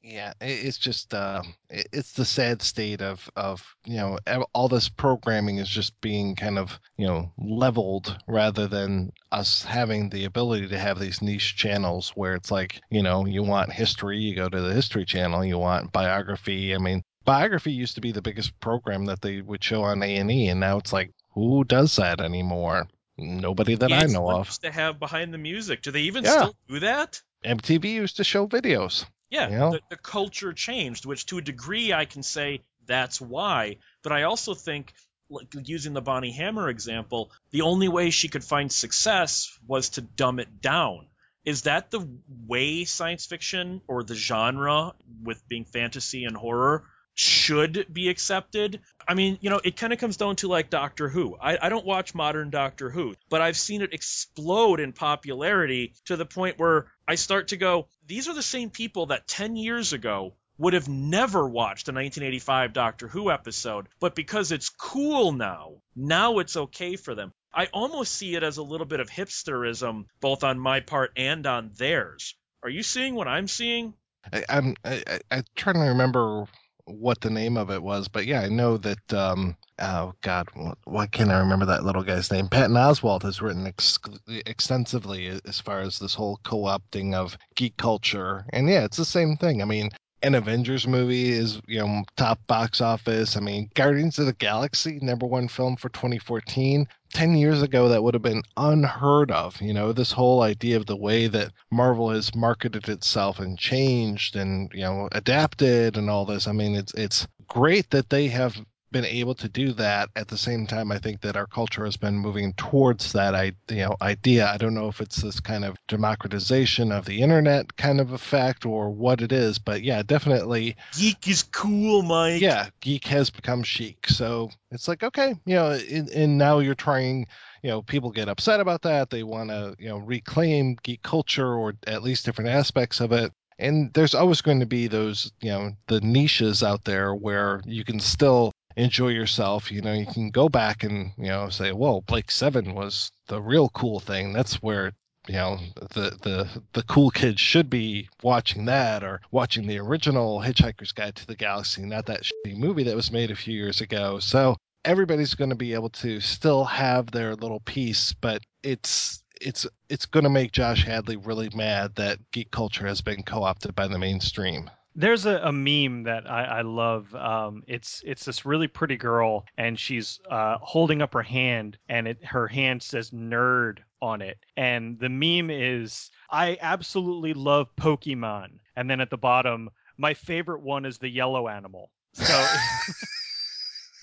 [0.09, 4.21] Yeah, i- it's just uh, i- it's the sad state of of you know
[4.55, 10.09] all this programming is just being kind of you know leveled rather than us having
[10.11, 14.19] the ability to have these niche channels where it's like you know you want history,
[14.19, 16.73] you go to the History Channel, you want biography.
[16.73, 20.17] I mean, biography used to be the biggest program that they would show on A
[20.19, 22.89] and E, and now it's like who does that anymore?
[23.17, 24.47] Nobody that I know of.
[24.49, 25.83] used to have behind the music.
[25.83, 26.31] Do they even Yeah.
[26.33, 27.23] still do that?
[27.45, 29.05] MTV used to show videos.
[29.31, 29.71] Yeah, You know?
[29.73, 33.77] the, the culture changed, which to a degree I can say that's why.
[34.03, 34.93] But I also think,
[35.29, 40.01] like using the Bonnie Hammer example, the only way she could find success was to
[40.01, 41.07] dumb it down.
[41.45, 42.07] Is that the
[42.47, 46.85] way science fiction or the genre, with being fantasy and horror,
[47.17, 48.81] should be accepted?
[49.09, 51.37] I mean, you know, it kind of comes down to like Doctor Who.
[51.41, 56.17] I, I don't watch modern Doctor Who, but I've seen it explode in popularity to
[56.17, 59.95] the point where I start to go, these are the same people that 10 years
[59.95, 65.83] ago would have never watched a 1985 Doctor Who episode, but because it's cool now,
[65.95, 67.33] now it's okay for them.
[67.53, 71.47] I almost see it as a little bit of hipsterism, both on my part and
[71.47, 72.35] on theirs.
[72.63, 73.95] Are you seeing what I'm seeing?
[74.31, 76.47] I, I'm I, I, I'm trying to remember
[76.87, 79.13] what the name of it was, but yeah, I know that.
[79.13, 80.49] Um, oh God,
[80.85, 82.49] why can't I remember that little guy's name?
[82.49, 88.45] Patton Oswalt has written ex- extensively as far as this whole co-opting of geek culture,
[88.53, 89.63] and yeah, it's the same thing.
[89.63, 89.91] I mean.
[90.23, 93.37] An Avengers movie is, you know, top box office.
[93.37, 96.89] I mean, Guardians of the Galaxy, number one film for 2014.
[97.13, 99.61] 10 years ago, that would have been unheard of.
[99.61, 104.37] You know, this whole idea of the way that Marvel has marketed itself and changed
[104.37, 106.47] and, you know, adapted and all this.
[106.47, 108.57] I mean, it's, it's great that they have
[108.97, 111.97] been able to do that at the same time i think that our culture has
[111.97, 115.65] been moving towards that I, you know idea i don't know if it's this kind
[115.65, 120.77] of democratization of the internet kind of effect or what it is but yeah definitely
[120.97, 122.41] Geek is cool, Mike.
[122.41, 124.09] yeah, geek has become chic.
[124.09, 127.27] So it's like, okay, you know, and, and now you're trying,
[127.63, 129.11] you know, people get upset about that.
[129.11, 133.33] They want to, you know, reclaim geek culture or at least different aspects of it.
[133.59, 137.85] And there's always going to be those, you know, the niches out there where you
[137.85, 139.73] can still enjoy yourself.
[139.73, 143.41] You know, you can go back and, you know, say, well, Blake Seven was the
[143.41, 144.33] real cool thing.
[144.33, 144.93] That's where
[145.29, 145.59] you know
[145.91, 151.17] the the the cool kids should be watching that or watching the original Hitchhiker's Guide
[151.17, 154.21] to the Galaxy, not that shitty movie that was made a few years ago.
[154.21, 159.67] So everybody's going to be able to still have their little piece, but it's it's
[159.89, 163.89] it's going to make Josh Hadley really mad that geek culture has been co-opted by
[163.89, 164.71] the mainstream.
[164.99, 167.15] There's a, a meme that I, I love.
[167.15, 172.09] Um, it's it's this really pretty girl, and she's uh, holding up her hand, and
[172.09, 174.39] it her hand says "nerd" on it.
[174.57, 179.69] And the meme is, "I absolutely love Pokemon," and then at the bottom,
[179.99, 181.91] my favorite one is the yellow animal.
[182.15, 182.47] So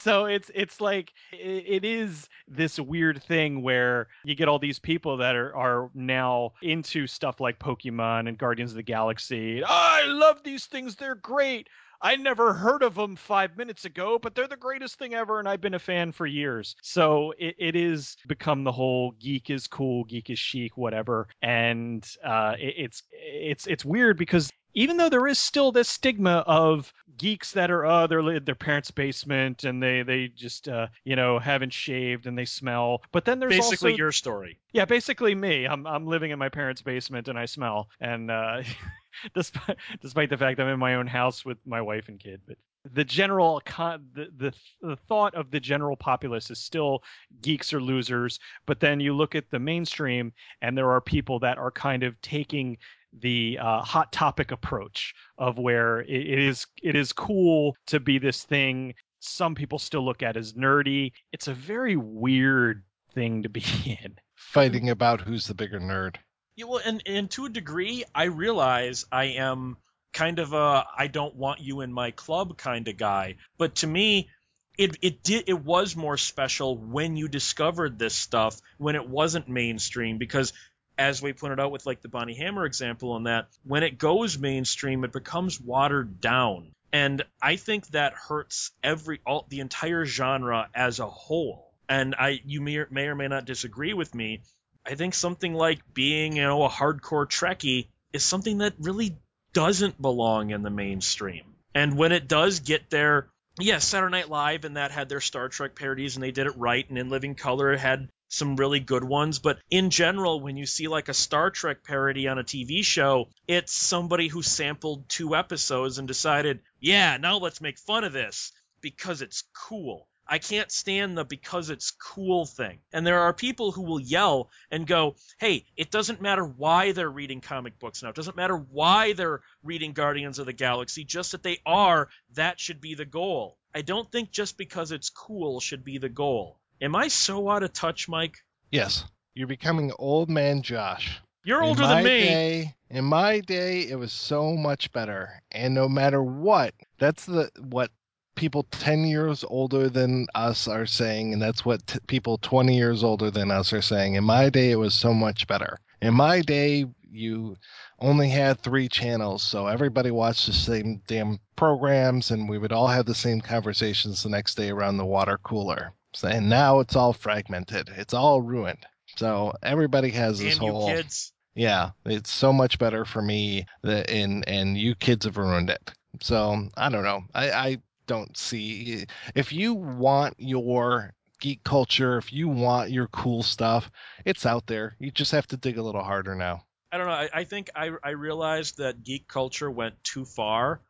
[0.00, 5.18] so it's it's like it, is this weird thing where you get all these people
[5.18, 9.62] that are are now into stuff like Pokemon and Guardians of the Galaxy.
[9.64, 11.68] I love these things; they're great.
[12.02, 15.46] I never heard of them five minutes ago, but they're the greatest thing ever, and
[15.46, 16.74] I've been a fan for years.
[16.80, 22.06] So it, it is become the whole geek is cool, geek is chic, whatever, and
[22.24, 26.92] uh, it, it's it's it's weird because even though there is still this stigma of
[27.20, 31.16] geeks that are uh they're in their parents' basement and they they just uh you
[31.16, 34.58] know haven't shaved and they smell, but then there's Basically, also your story.
[34.72, 35.66] yeah basically me.
[35.66, 38.62] I'm I'm living in my parents' basement and I smell and uh
[39.34, 42.56] despite despite the fact I'm in my own house with my wife and kid, but
[42.94, 47.02] the general con- the, the the thought of the general populace is still
[47.42, 51.58] geeks are losers but then you look at the mainstream and there are people that
[51.58, 52.78] are kind of taking
[53.18, 58.18] the uh, hot topic approach of where it, it is it is cool to be
[58.18, 63.48] this thing some people still look at as nerdy it's a very weird thing to
[63.48, 63.64] be
[64.04, 66.16] in Fighting about who's the bigger nerd.
[66.56, 69.76] Yeah, well, and, and to a degree, I realize I am
[70.12, 73.36] kind of a I don't want you in my club kind of guy.
[73.58, 74.30] But to me,
[74.76, 79.48] it it did it was more special when you discovered this stuff when it wasn't
[79.48, 80.52] mainstream because
[80.98, 84.38] as we pointed out with like the Bonnie Hammer example on that, when it goes
[84.38, 86.72] mainstream, it becomes watered down.
[86.92, 91.72] And I think that hurts every all the entire genre as a whole.
[91.88, 94.42] And I you may or, may or may not disagree with me.
[94.84, 99.16] I think something like being, you know, a hardcore Trekkie is something that really
[99.52, 101.44] doesn't belong in the mainstream.
[101.74, 103.28] And when it does get there,
[103.58, 106.56] yes, Saturday Night Live and that had their Star Trek parodies and they did it
[106.56, 109.38] right, and In Living Color had some really good ones.
[109.38, 113.28] But in general, when you see like a Star Trek parody on a TV show,
[113.46, 118.52] it's somebody who sampled two episodes and decided, yeah, now let's make fun of this
[118.80, 120.06] because it's cool.
[120.32, 122.78] I can't stand the because it's cool thing.
[122.92, 127.10] And there are people who will yell and go, hey, it doesn't matter why they're
[127.10, 128.10] reading comic books now.
[128.10, 132.60] It doesn't matter why they're reading Guardians of the Galaxy, just that they are, that
[132.60, 133.58] should be the goal.
[133.74, 136.59] I don't think just because it's cool should be the goal.
[136.82, 138.38] Am I so out of touch, Mike?
[138.70, 139.04] Yes,
[139.34, 141.20] you're becoming old man Josh.
[141.44, 142.20] You're in older than me.
[142.20, 147.50] Day, in my day, it was so much better, and no matter what, that's the
[147.60, 147.90] what
[148.34, 153.04] people 10 years older than us are saying, and that's what t- people 20 years
[153.04, 154.14] older than us are saying.
[154.14, 155.78] In my day, it was so much better.
[156.00, 157.56] In my day, you
[157.98, 162.86] only had three channels, so everybody watched the same damn programs, and we would all
[162.86, 165.92] have the same conversations the next day around the water cooler.
[166.24, 167.90] And now it's all fragmented.
[167.96, 168.84] It's all ruined.
[169.16, 171.32] So everybody has this you whole kids.
[171.54, 175.92] yeah, it's so much better for me that and and you kids have ruined it.
[176.20, 177.22] So I don't know.
[177.34, 183.42] I, I don't see if you want your geek culture, if you want your cool
[183.42, 183.90] stuff,
[184.24, 184.96] it's out there.
[184.98, 186.64] You just have to dig a little harder now.
[186.92, 187.12] I don't know.
[187.12, 190.80] I, I think I, I realized that geek culture went too far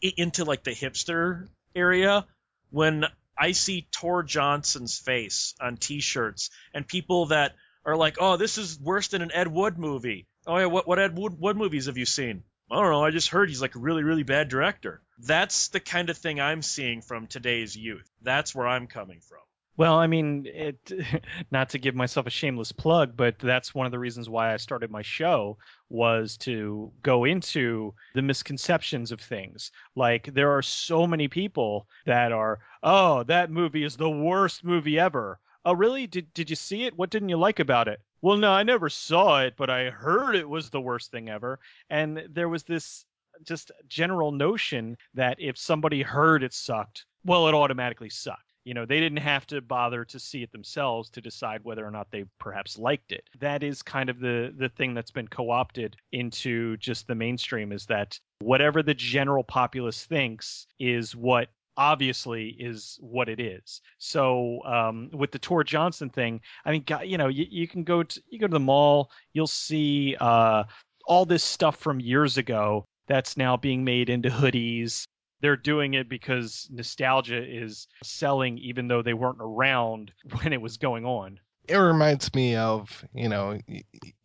[0.00, 2.26] into like the hipster area
[2.70, 3.04] when
[3.38, 7.54] I see Tor Johnson's face on T-shirts and people that
[7.84, 10.98] are like, "Oh, this is worse than an Ed Wood movie." Oh yeah, what what
[10.98, 12.44] Ed Wood, Wood movies have you seen?
[12.70, 13.04] I don't know.
[13.04, 15.02] I just heard he's like a really really bad director.
[15.18, 18.10] That's the kind of thing I'm seeing from today's youth.
[18.22, 19.40] That's where I'm coming from.
[19.76, 20.92] Well, I mean, it
[21.50, 24.56] not to give myself a shameless plug, but that's one of the reasons why I
[24.56, 25.58] started my show
[25.88, 29.70] was to go into the misconceptions of things.
[29.94, 34.98] Like there are so many people that are, "Oh, that movie is the worst movie
[34.98, 36.06] ever." Oh, really?
[36.06, 36.96] Did did you see it?
[36.96, 38.00] What didn't you like about it?
[38.20, 41.58] Well, no, I never saw it, but I heard it was the worst thing ever.
[41.90, 43.04] And there was this
[43.42, 48.51] just general notion that if somebody heard it sucked, well, it automatically sucked.
[48.64, 51.90] You know, they didn't have to bother to see it themselves to decide whether or
[51.90, 53.28] not they perhaps liked it.
[53.40, 57.86] That is kind of the the thing that's been co-opted into just the mainstream is
[57.86, 63.80] that whatever the general populace thinks is what obviously is what it is.
[63.98, 68.02] So um, with the Tor Johnson thing, I mean, you know, you, you can go
[68.02, 70.64] to you go to the mall, you'll see uh,
[71.06, 75.06] all this stuff from years ago that's now being made into hoodies.
[75.42, 80.78] They're doing it because nostalgia is selling, even though they weren't around when it was
[80.78, 81.38] going on.
[81.68, 83.58] It reminds me of, you know,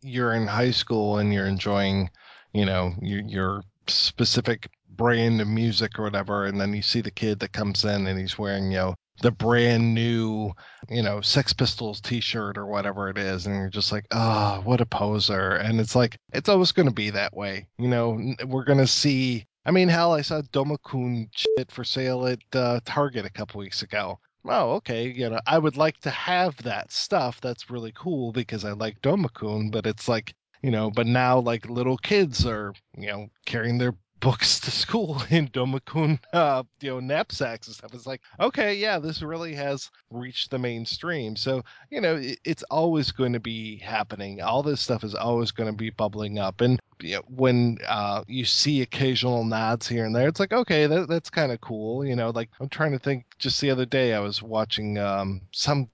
[0.01, 2.09] you're in high school and you're enjoying,
[2.53, 7.11] you know, your, your specific brand of music or whatever, and then you see the
[7.11, 10.51] kid that comes in and he's wearing, you know, the brand new,
[10.89, 14.81] you know, Sex Pistols t-shirt or whatever it is, and you're just like, oh, what
[14.81, 15.55] a poser.
[15.55, 17.67] And it's like, it's always going to be that way.
[17.77, 19.45] You know, we're going to see.
[19.67, 23.81] I mean, hell, I saw Domo-kun shit for sale at uh, Target a couple weeks
[23.81, 24.17] ago.
[24.45, 25.11] Oh, okay.
[25.11, 27.41] You know, I would like to have that stuff.
[27.41, 31.69] That's really cool because I like Domo-kun, but it's like, you know, but now like
[31.69, 36.99] little kids are, you know, carrying their books to school in Domo-kun, uh, you know,
[36.99, 37.93] knapsacks and stuff.
[37.93, 41.35] It's like, okay, yeah, this really has reached the mainstream.
[41.35, 44.41] So, you know, it, it's always going to be happening.
[44.41, 46.61] All this stuff is always going to be bubbling up.
[46.61, 50.87] And you know, when uh, you see occasional nods here and there, it's like, okay,
[50.87, 52.05] that, that's kind of cool.
[52.05, 53.25] You know, like I'm trying to think.
[53.37, 55.89] Just the other day, I was watching um, some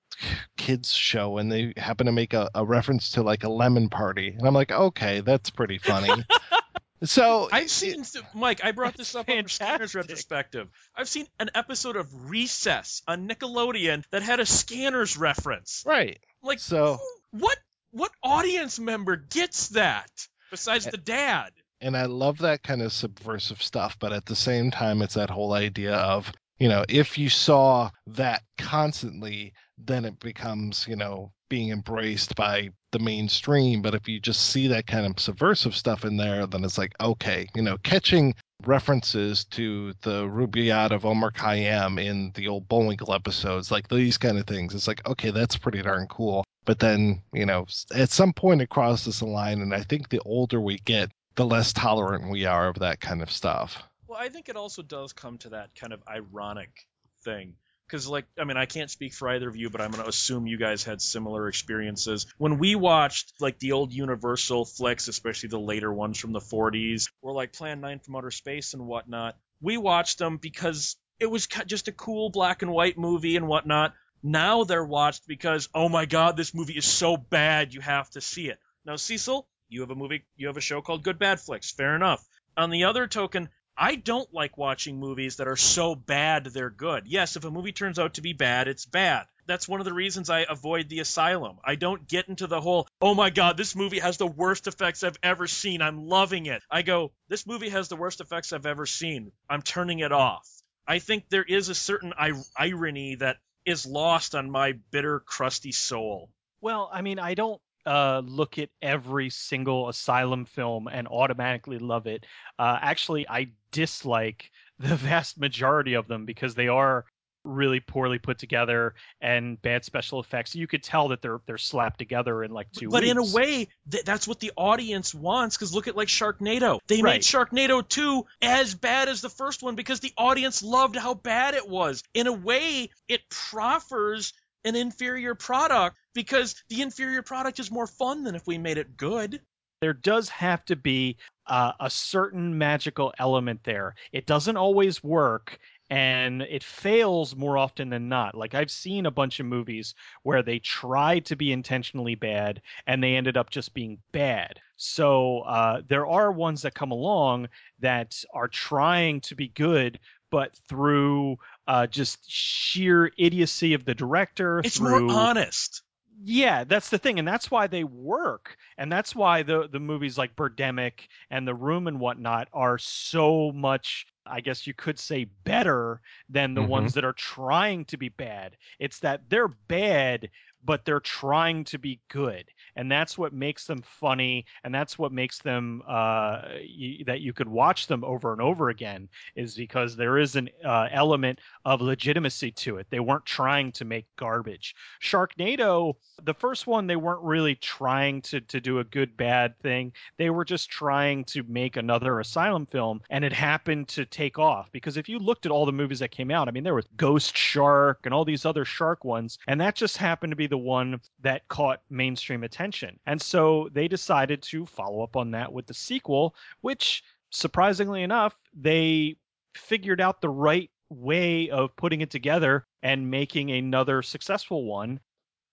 [0.57, 4.29] kids show, and they happen to make a, a reference to like a lemon party,
[4.37, 6.23] and I'm like, okay, that's pretty funny.
[7.03, 8.63] so I've seen Mike.
[8.63, 9.43] I brought this up on.
[9.47, 10.69] Scanner's retrospective.
[10.95, 15.83] I've seen an episode of Recess on Nickelodeon that had a Scanners reference.
[15.85, 16.19] right.
[16.41, 16.99] Like, So
[17.31, 17.57] what
[17.91, 20.09] what audience member gets that
[20.51, 21.51] besides the dad?
[21.81, 25.29] and I love that kind of subversive stuff, but at the same time, it's that
[25.29, 31.33] whole idea of, you know, if you saw that constantly, then it becomes, you know,
[31.53, 33.83] being embraced by the mainstream.
[33.83, 36.95] But if you just see that kind of subversive stuff in there, then it's like,
[36.99, 38.33] okay, you know, catching
[38.65, 44.39] references to the Rubaiyat of Omar Khayyam in the old Bullwinkle episodes, like these kind
[44.39, 44.73] of things.
[44.73, 46.43] It's like, okay, that's pretty darn cool.
[46.65, 50.21] But then, you know, at some point it crosses the line, and I think the
[50.25, 53.77] older we get, the less tolerant we are of that kind of stuff.
[54.07, 56.87] Well, I think it also does come to that kind of ironic
[57.23, 57.53] thing.
[57.93, 60.09] Because, like, I mean, I can't speak for either of you, but I'm going to
[60.09, 62.25] assume you guys had similar experiences.
[62.39, 67.11] When we watched, like, the old Universal flicks, especially the later ones from the 40s,
[67.21, 71.45] or like Plan 9 from Outer Space and whatnot, we watched them because it was
[71.67, 73.93] just a cool black and white movie and whatnot.
[74.23, 78.21] Now they're watched because, oh my god, this movie is so bad, you have to
[78.21, 78.57] see it.
[78.87, 81.71] Now, Cecil, you have a movie, you have a show called Good Bad Flicks.
[81.71, 82.25] Fair enough.
[82.57, 87.07] On the other token, I don't like watching movies that are so bad they're good.
[87.07, 89.25] Yes, if a movie turns out to be bad, it's bad.
[89.45, 91.57] That's one of the reasons I avoid The Asylum.
[91.63, 95.03] I don't get into the whole, oh my god, this movie has the worst effects
[95.03, 95.81] I've ever seen.
[95.81, 96.61] I'm loving it.
[96.69, 99.31] I go, this movie has the worst effects I've ever seen.
[99.49, 100.47] I'm turning it off.
[100.87, 105.71] I think there is a certain ir- irony that is lost on my bitter, crusty
[105.71, 106.29] soul.
[106.61, 112.07] Well, I mean, I don't uh, look at every single Asylum film and automatically love
[112.07, 112.25] it.
[112.57, 117.05] Uh, actually, I dislike the vast majority of them because they are
[117.45, 120.55] really poorly put together and bad special effects.
[120.55, 123.11] You could tell that they're they're slapped together in like two But weeks.
[123.11, 125.57] in a way, th- that's what the audience wants.
[125.57, 126.79] Because look at like Sharknado.
[126.87, 127.15] They Right.
[127.15, 131.53] made Sharknado 2 as bad as the first one because the audience loved how bad
[131.53, 132.01] it was.
[132.13, 134.31] In a way, it proffers
[134.65, 138.97] an inferior product because the inferior product is more fun than if we made it
[138.97, 139.41] good.
[139.81, 143.95] there does have to be uh, a certain magical element there.
[144.13, 145.59] It doesn't always work
[145.89, 148.35] and it fails more often than not.
[148.35, 149.93] Like I've seen a bunch of movies
[150.23, 154.59] where they tried to be intentionally bad and they ended up just being bad.
[154.77, 157.49] So uh, there are ones that come along
[157.79, 159.99] that are trying to be good,
[160.31, 161.37] but through
[161.67, 165.83] uh, just sheer idiocy of the director, It's through more honest.
[166.25, 170.17] yeah, that's the thing, and that's why they work, and that's why the the movies
[170.17, 175.25] like Birdemic and The Room and whatnot are so much, I guess you could say,
[175.43, 176.63] better than the Mhm.
[176.63, 178.55] ones that are trying to be bad.
[178.79, 180.29] It's that they're bad,
[180.63, 185.11] but they're trying to be good, and that's what makes them funny, and that's what
[185.11, 189.95] makes them uh, y- that you could watch them over and over again, is because
[189.95, 192.87] there is an uh, element of legitimacy to it.
[192.89, 194.75] They weren't trying to make garbage.
[195.01, 199.93] Sharknado, the first one, they weren't really trying to to do a good bad thing.
[200.17, 204.71] They were just trying to make another asylum film, and it happened to take off.
[204.71, 206.87] Because if you looked at all the movies that came out, I mean, there was
[206.97, 210.57] Ghost Shark and all these other shark ones, and that just happened to be the
[210.57, 212.62] one that caught mainstream attention.
[213.05, 218.35] And so they decided to follow up on that with the sequel, which surprisingly enough,
[218.53, 219.15] they
[219.55, 224.99] figured out the right way of putting it together and making another successful one.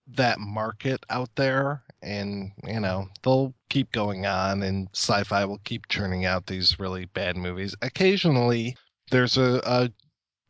[0.07, 5.87] that market out there and you know they'll keep going on and sci-fi will keep
[5.89, 8.77] churning out these really bad movies occasionally
[9.11, 9.91] there's a, a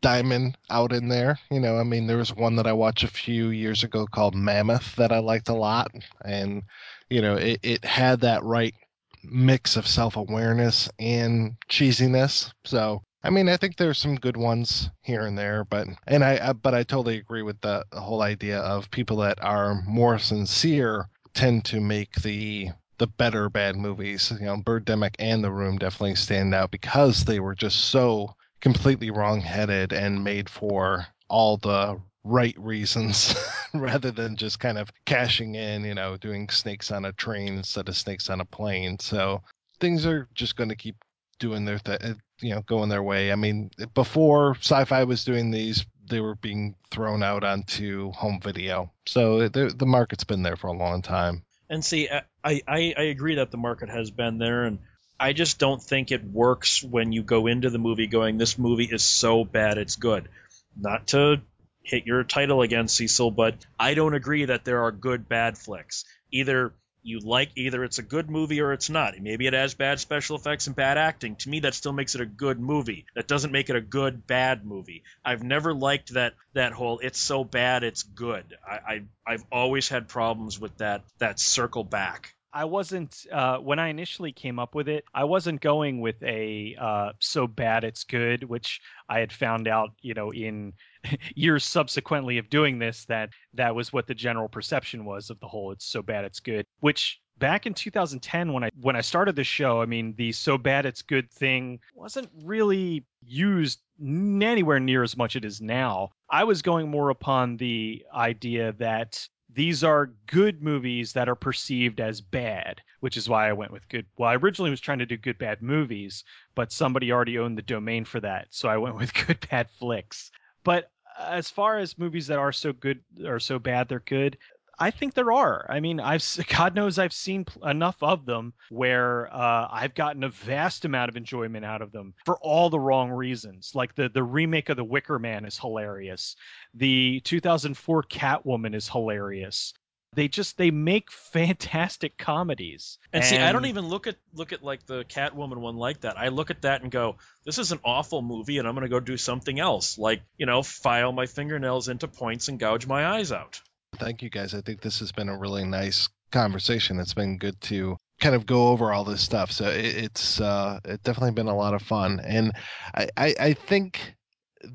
[0.00, 1.38] diamond out in there.
[1.50, 4.34] You know i mean there was one that i watched a few years ago called
[4.34, 5.90] mammoth that i liked a lot.
[6.24, 6.62] And
[7.08, 8.74] you know it, it had that right
[9.22, 12.52] mix of self-awareness and cheesiness.
[12.64, 16.48] So I mean, I think there's some good ones here and there, but and I,
[16.48, 20.18] I but I totally agree with the, the whole idea of people that are more
[20.18, 24.32] sincere tend to make the the better bad movies.
[24.40, 29.10] You know, Birdemic and The Room definitely stand out because they were just so completely
[29.10, 33.34] wrong-headed and made for all the right reasons
[33.74, 37.88] rather than just kind of cashing in, you know, doing snakes on a train instead
[37.88, 38.98] of snakes on a plane.
[38.98, 39.42] So
[39.78, 40.96] things are just going to keep
[41.38, 43.32] doing their th- uh, you know going their way.
[43.32, 48.92] I mean before sci-fi was doing these they were being thrown out onto home video.
[49.06, 51.42] So the the market's been there for a long time.
[51.68, 52.22] And see, I,
[52.66, 54.80] I, I agree that the market has been there, and
[55.20, 58.88] I just don't think it works when you go into the movie going, this movie
[58.90, 60.30] is so bad it's good.
[60.74, 61.42] Not to
[61.82, 66.06] hit your title again, Cecil, but I don't agree that there are good bad flicks.
[66.32, 69.14] Either you like, either it's a good movie or it's not.
[69.18, 71.36] Maybe it has bad special effects and bad acting.
[71.36, 73.04] To me, that still makes it a good movie.
[73.14, 75.02] That doesn't make it a good bad movie.
[75.24, 79.88] I've never liked that that whole "it's so bad it's good." I, I I've always
[79.88, 82.34] had problems with that that circle back.
[82.52, 85.04] I wasn't uh, when I initially came up with it.
[85.14, 89.90] I wasn't going with a uh, so bad it's good, which I had found out,
[90.00, 90.72] you know, in
[91.34, 95.48] years subsequently of doing this that that was what the general perception was of the
[95.48, 96.66] whole it's so bad it's good.
[96.80, 100.58] Which back in 2010 when I when I started the show, I mean the so
[100.58, 106.10] bad it's good thing wasn't really used anywhere near as much as it is now.
[106.28, 112.00] I was going more upon the idea that these are good movies that are perceived
[112.00, 114.06] as bad, which is why I went with good.
[114.16, 116.24] Well, I originally was trying to do good bad movies,
[116.54, 120.30] but somebody already owned the domain for that, so I went with good bad flicks.
[120.64, 124.38] But uh, as far as movies that are so good or so bad they're good,
[124.80, 125.66] I think there are.
[125.68, 130.30] I mean, I've God knows I've seen enough of them where uh, I've gotten a
[130.30, 133.72] vast amount of enjoyment out of them for all the wrong reasons.
[133.74, 136.34] Like the the remake of The Wicker Man is hilarious.
[136.74, 139.74] The 2004 Catwoman is hilarious
[140.14, 142.98] they just they make fantastic comedies.
[143.12, 146.00] And, and, see, I don't even look at look at like the Catwoman one like
[146.00, 146.18] that.
[146.18, 148.88] I look at that and go, "This is an awful movie, and I'm going to
[148.88, 153.06] go do something else, like you know, file my fingernails into points and gouge my
[153.06, 153.60] eyes out."
[153.98, 154.54] Thank you guys.
[154.54, 157.00] I think this has been a really nice conversation.
[157.00, 159.50] It's been good to kind of go over all this stuff.
[159.50, 162.52] So it, it's uh, definitely been a lot of fun, and
[162.94, 164.14] I, I, I think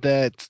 [0.01, 0.47] that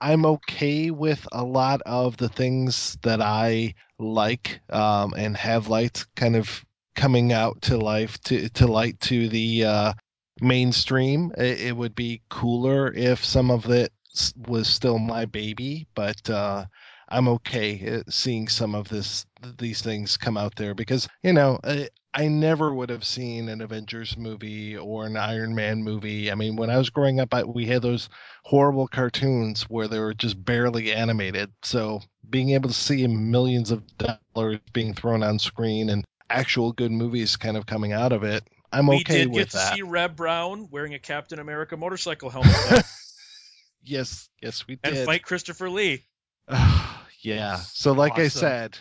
[0.00, 6.06] I'm okay with a lot of the things that I like um, and have liked
[6.14, 9.92] kind of coming out to life to to light to the uh,
[10.40, 11.32] mainstream.
[11.36, 13.92] It, it, would be cooler if some of it
[14.36, 16.66] was still my baby, but uh,
[17.14, 19.24] I'm okay uh, seeing some of this
[19.56, 23.60] these things come out there because you know I, I never would have seen an
[23.60, 26.32] Avengers movie or an Iron Man movie.
[26.32, 28.08] I mean, when I was growing up, I, we had those
[28.42, 31.52] horrible cartoons where they were just barely animated.
[31.62, 36.90] So being able to see millions of dollars being thrown on screen and actual good
[36.90, 38.42] movies kind of coming out of it,
[38.72, 39.30] I'm we okay with that.
[39.30, 42.84] We did get to see Reb Brown wearing a Captain America motorcycle helmet.
[43.84, 44.96] yes, yes, we did.
[44.96, 46.02] And fight Christopher Lee.
[47.24, 47.56] yeah.
[47.56, 48.24] So, like awesome.
[48.24, 48.78] I said,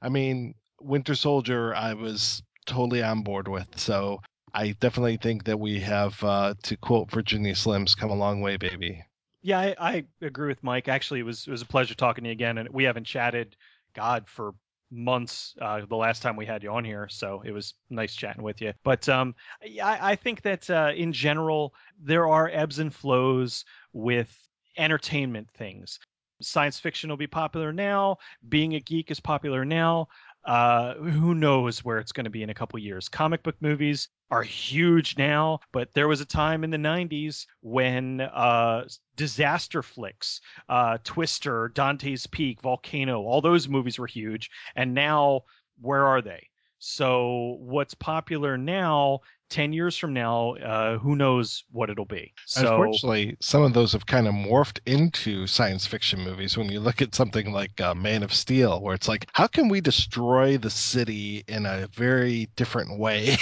[0.00, 3.66] I mean, Winter Soldier, I was totally on board with.
[3.76, 4.20] So,
[4.54, 8.56] I definitely think that we have, uh, to quote Virginia Slims, come a long way,
[8.56, 9.04] baby.
[9.42, 10.88] Yeah, I, I agree with Mike.
[10.88, 13.56] Actually, it was it was a pleasure talking to you again, and we haven't chatted,
[13.94, 14.54] God, for
[14.90, 18.42] months uh, the last time we had you on here so it was nice chatting
[18.42, 22.92] with you but um, I, I think that uh, in general there are ebbs and
[22.92, 24.36] flows with
[24.76, 26.00] entertainment things
[26.40, 28.18] science fiction will be popular now.
[28.48, 30.08] Being a geek is popular now.
[30.44, 33.08] Uh, who knows where it's going to be in a couple years?
[33.08, 38.22] Comic book movies are huge now, but there was a time in the 90s when
[38.22, 38.84] uh,
[39.16, 44.50] disaster flicks, uh, Twister, Dante's Peak, Volcano, all those movies were huge.
[44.76, 45.42] And now,
[45.80, 46.48] where are they?
[46.78, 49.20] So, what's popular now
[49.50, 52.32] 10 years from now, uh, who knows what it'll be.
[52.46, 56.80] So, Unfortunately, some of those have kind of morphed into science fiction movies when you
[56.80, 60.56] look at something like uh, Man of Steel, where it's like, how can we destroy
[60.56, 63.36] the city in a very different way?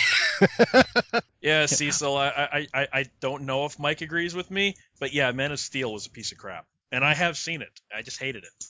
[1.40, 5.52] yeah, Cecil, I, I, I don't know if Mike agrees with me, but yeah, Man
[5.52, 6.66] of Steel was a piece of crap.
[6.90, 7.80] And I have seen it.
[7.94, 8.64] I just hated it.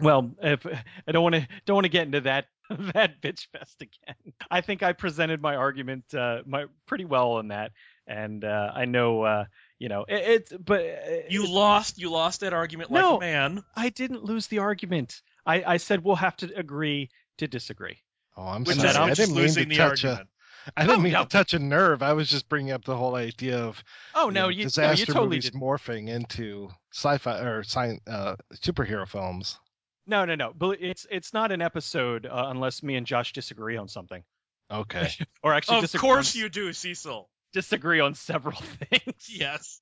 [0.00, 2.46] Well, if I don't want to don't want to get into that
[2.94, 4.32] that bitch fest again.
[4.50, 7.72] I think I presented my argument uh, my pretty well on that,
[8.06, 9.44] and uh, I know uh,
[9.78, 10.50] you know it.
[10.52, 11.98] it but uh, you lost.
[11.98, 13.64] You lost that argument like no, a man.
[13.74, 15.22] I didn't lose the argument.
[15.46, 17.98] I, I said we'll have to agree to disagree.
[18.36, 18.90] Oh, I'm Which sorry.
[18.90, 20.28] I didn't mean to touch argument.
[20.28, 20.38] a.
[20.76, 21.22] I didn't oh, mean no.
[21.22, 22.02] to touch a nerve.
[22.02, 23.82] I was just bringing up the whole idea of
[24.14, 25.54] oh no, you, know, disaster no, you totally movies did.
[25.54, 29.58] morphing into sci-fi or science uh, superhero films.
[30.08, 30.52] No, no, no.
[30.56, 34.24] But it's it's not an episode uh, unless me and Josh disagree on something.
[34.70, 35.10] Okay.
[35.42, 37.28] or actually, of course on, you do, Cecil.
[37.52, 38.56] Disagree on several
[38.90, 39.28] things.
[39.28, 39.80] yes.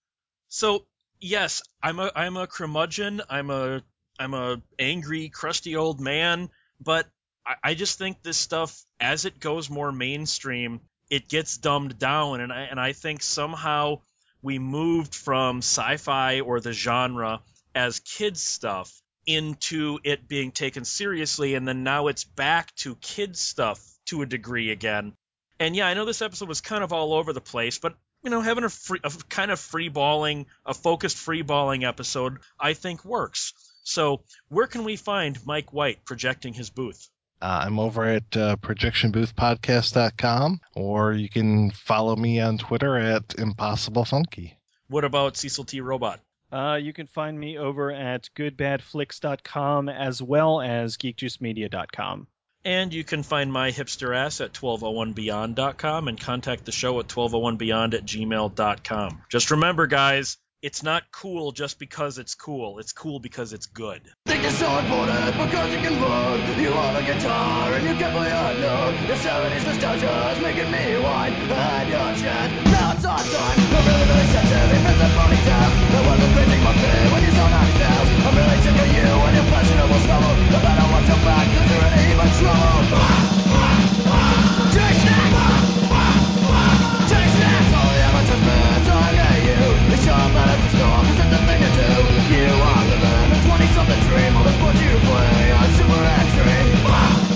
[0.49, 0.85] So
[1.21, 3.23] yes, I'm a I'm a curmudgeon.
[3.31, 3.83] I'm a
[4.19, 6.51] I'm a angry, crusty old man.
[6.81, 7.07] But
[7.47, 12.41] I, I just think this stuff, as it goes more mainstream, it gets dumbed down,
[12.41, 14.01] and I and I think somehow
[14.43, 17.43] we moved from sci-fi or the genre
[17.77, 23.41] as kids stuff into it being taken seriously, and then now it's back to kids
[23.41, 25.15] stuff to a degree again.
[25.59, 28.31] And yeah, I know this episode was kind of all over the place, but you
[28.31, 32.75] know, having a, free, a kind of free balling, a focused free balling episode, I
[32.75, 33.53] think works.
[33.85, 37.09] So, where can we find Mike White projecting his booth?
[37.41, 44.05] Uh, I'm over at uh, projectionboothpodcast.com, or you can follow me on Twitter at Impossible
[44.05, 44.59] Funky.
[44.89, 45.81] What about Cecil T.
[45.81, 46.21] Robot?
[46.53, 52.29] Uh, you can find me over at goodbadflix.com as well as geekjuicemedia.com.
[52.65, 57.95] And you can find my hipster ass at 1201beyond.com and contact the show at 1201beyond
[57.95, 59.23] at gmail.com.
[59.31, 62.79] Just remember, guys, it's not cool just because it's cool.
[62.79, 64.01] It's cool because it's good.
[64.27, 66.41] Think you're so important because you can vote.
[66.57, 68.97] You want a guitar and you can play a note.
[69.07, 72.49] The 70s nostalgia is making me whine behind your chin.
[72.73, 73.59] Now it's our time.
[73.61, 74.81] I'm really, really sensitive.
[74.81, 75.69] It's a ponytail.
[75.93, 77.77] That was a crazy must be when you saw 90
[78.27, 80.35] I'm really sick of you and your fashionable stubble.
[80.35, 82.97] I better watch your back cause you're in even trouble.
[91.77, 95.51] you are the man The 20 something dream, all the part you play.
[95.51, 97.36] A super extreme ah!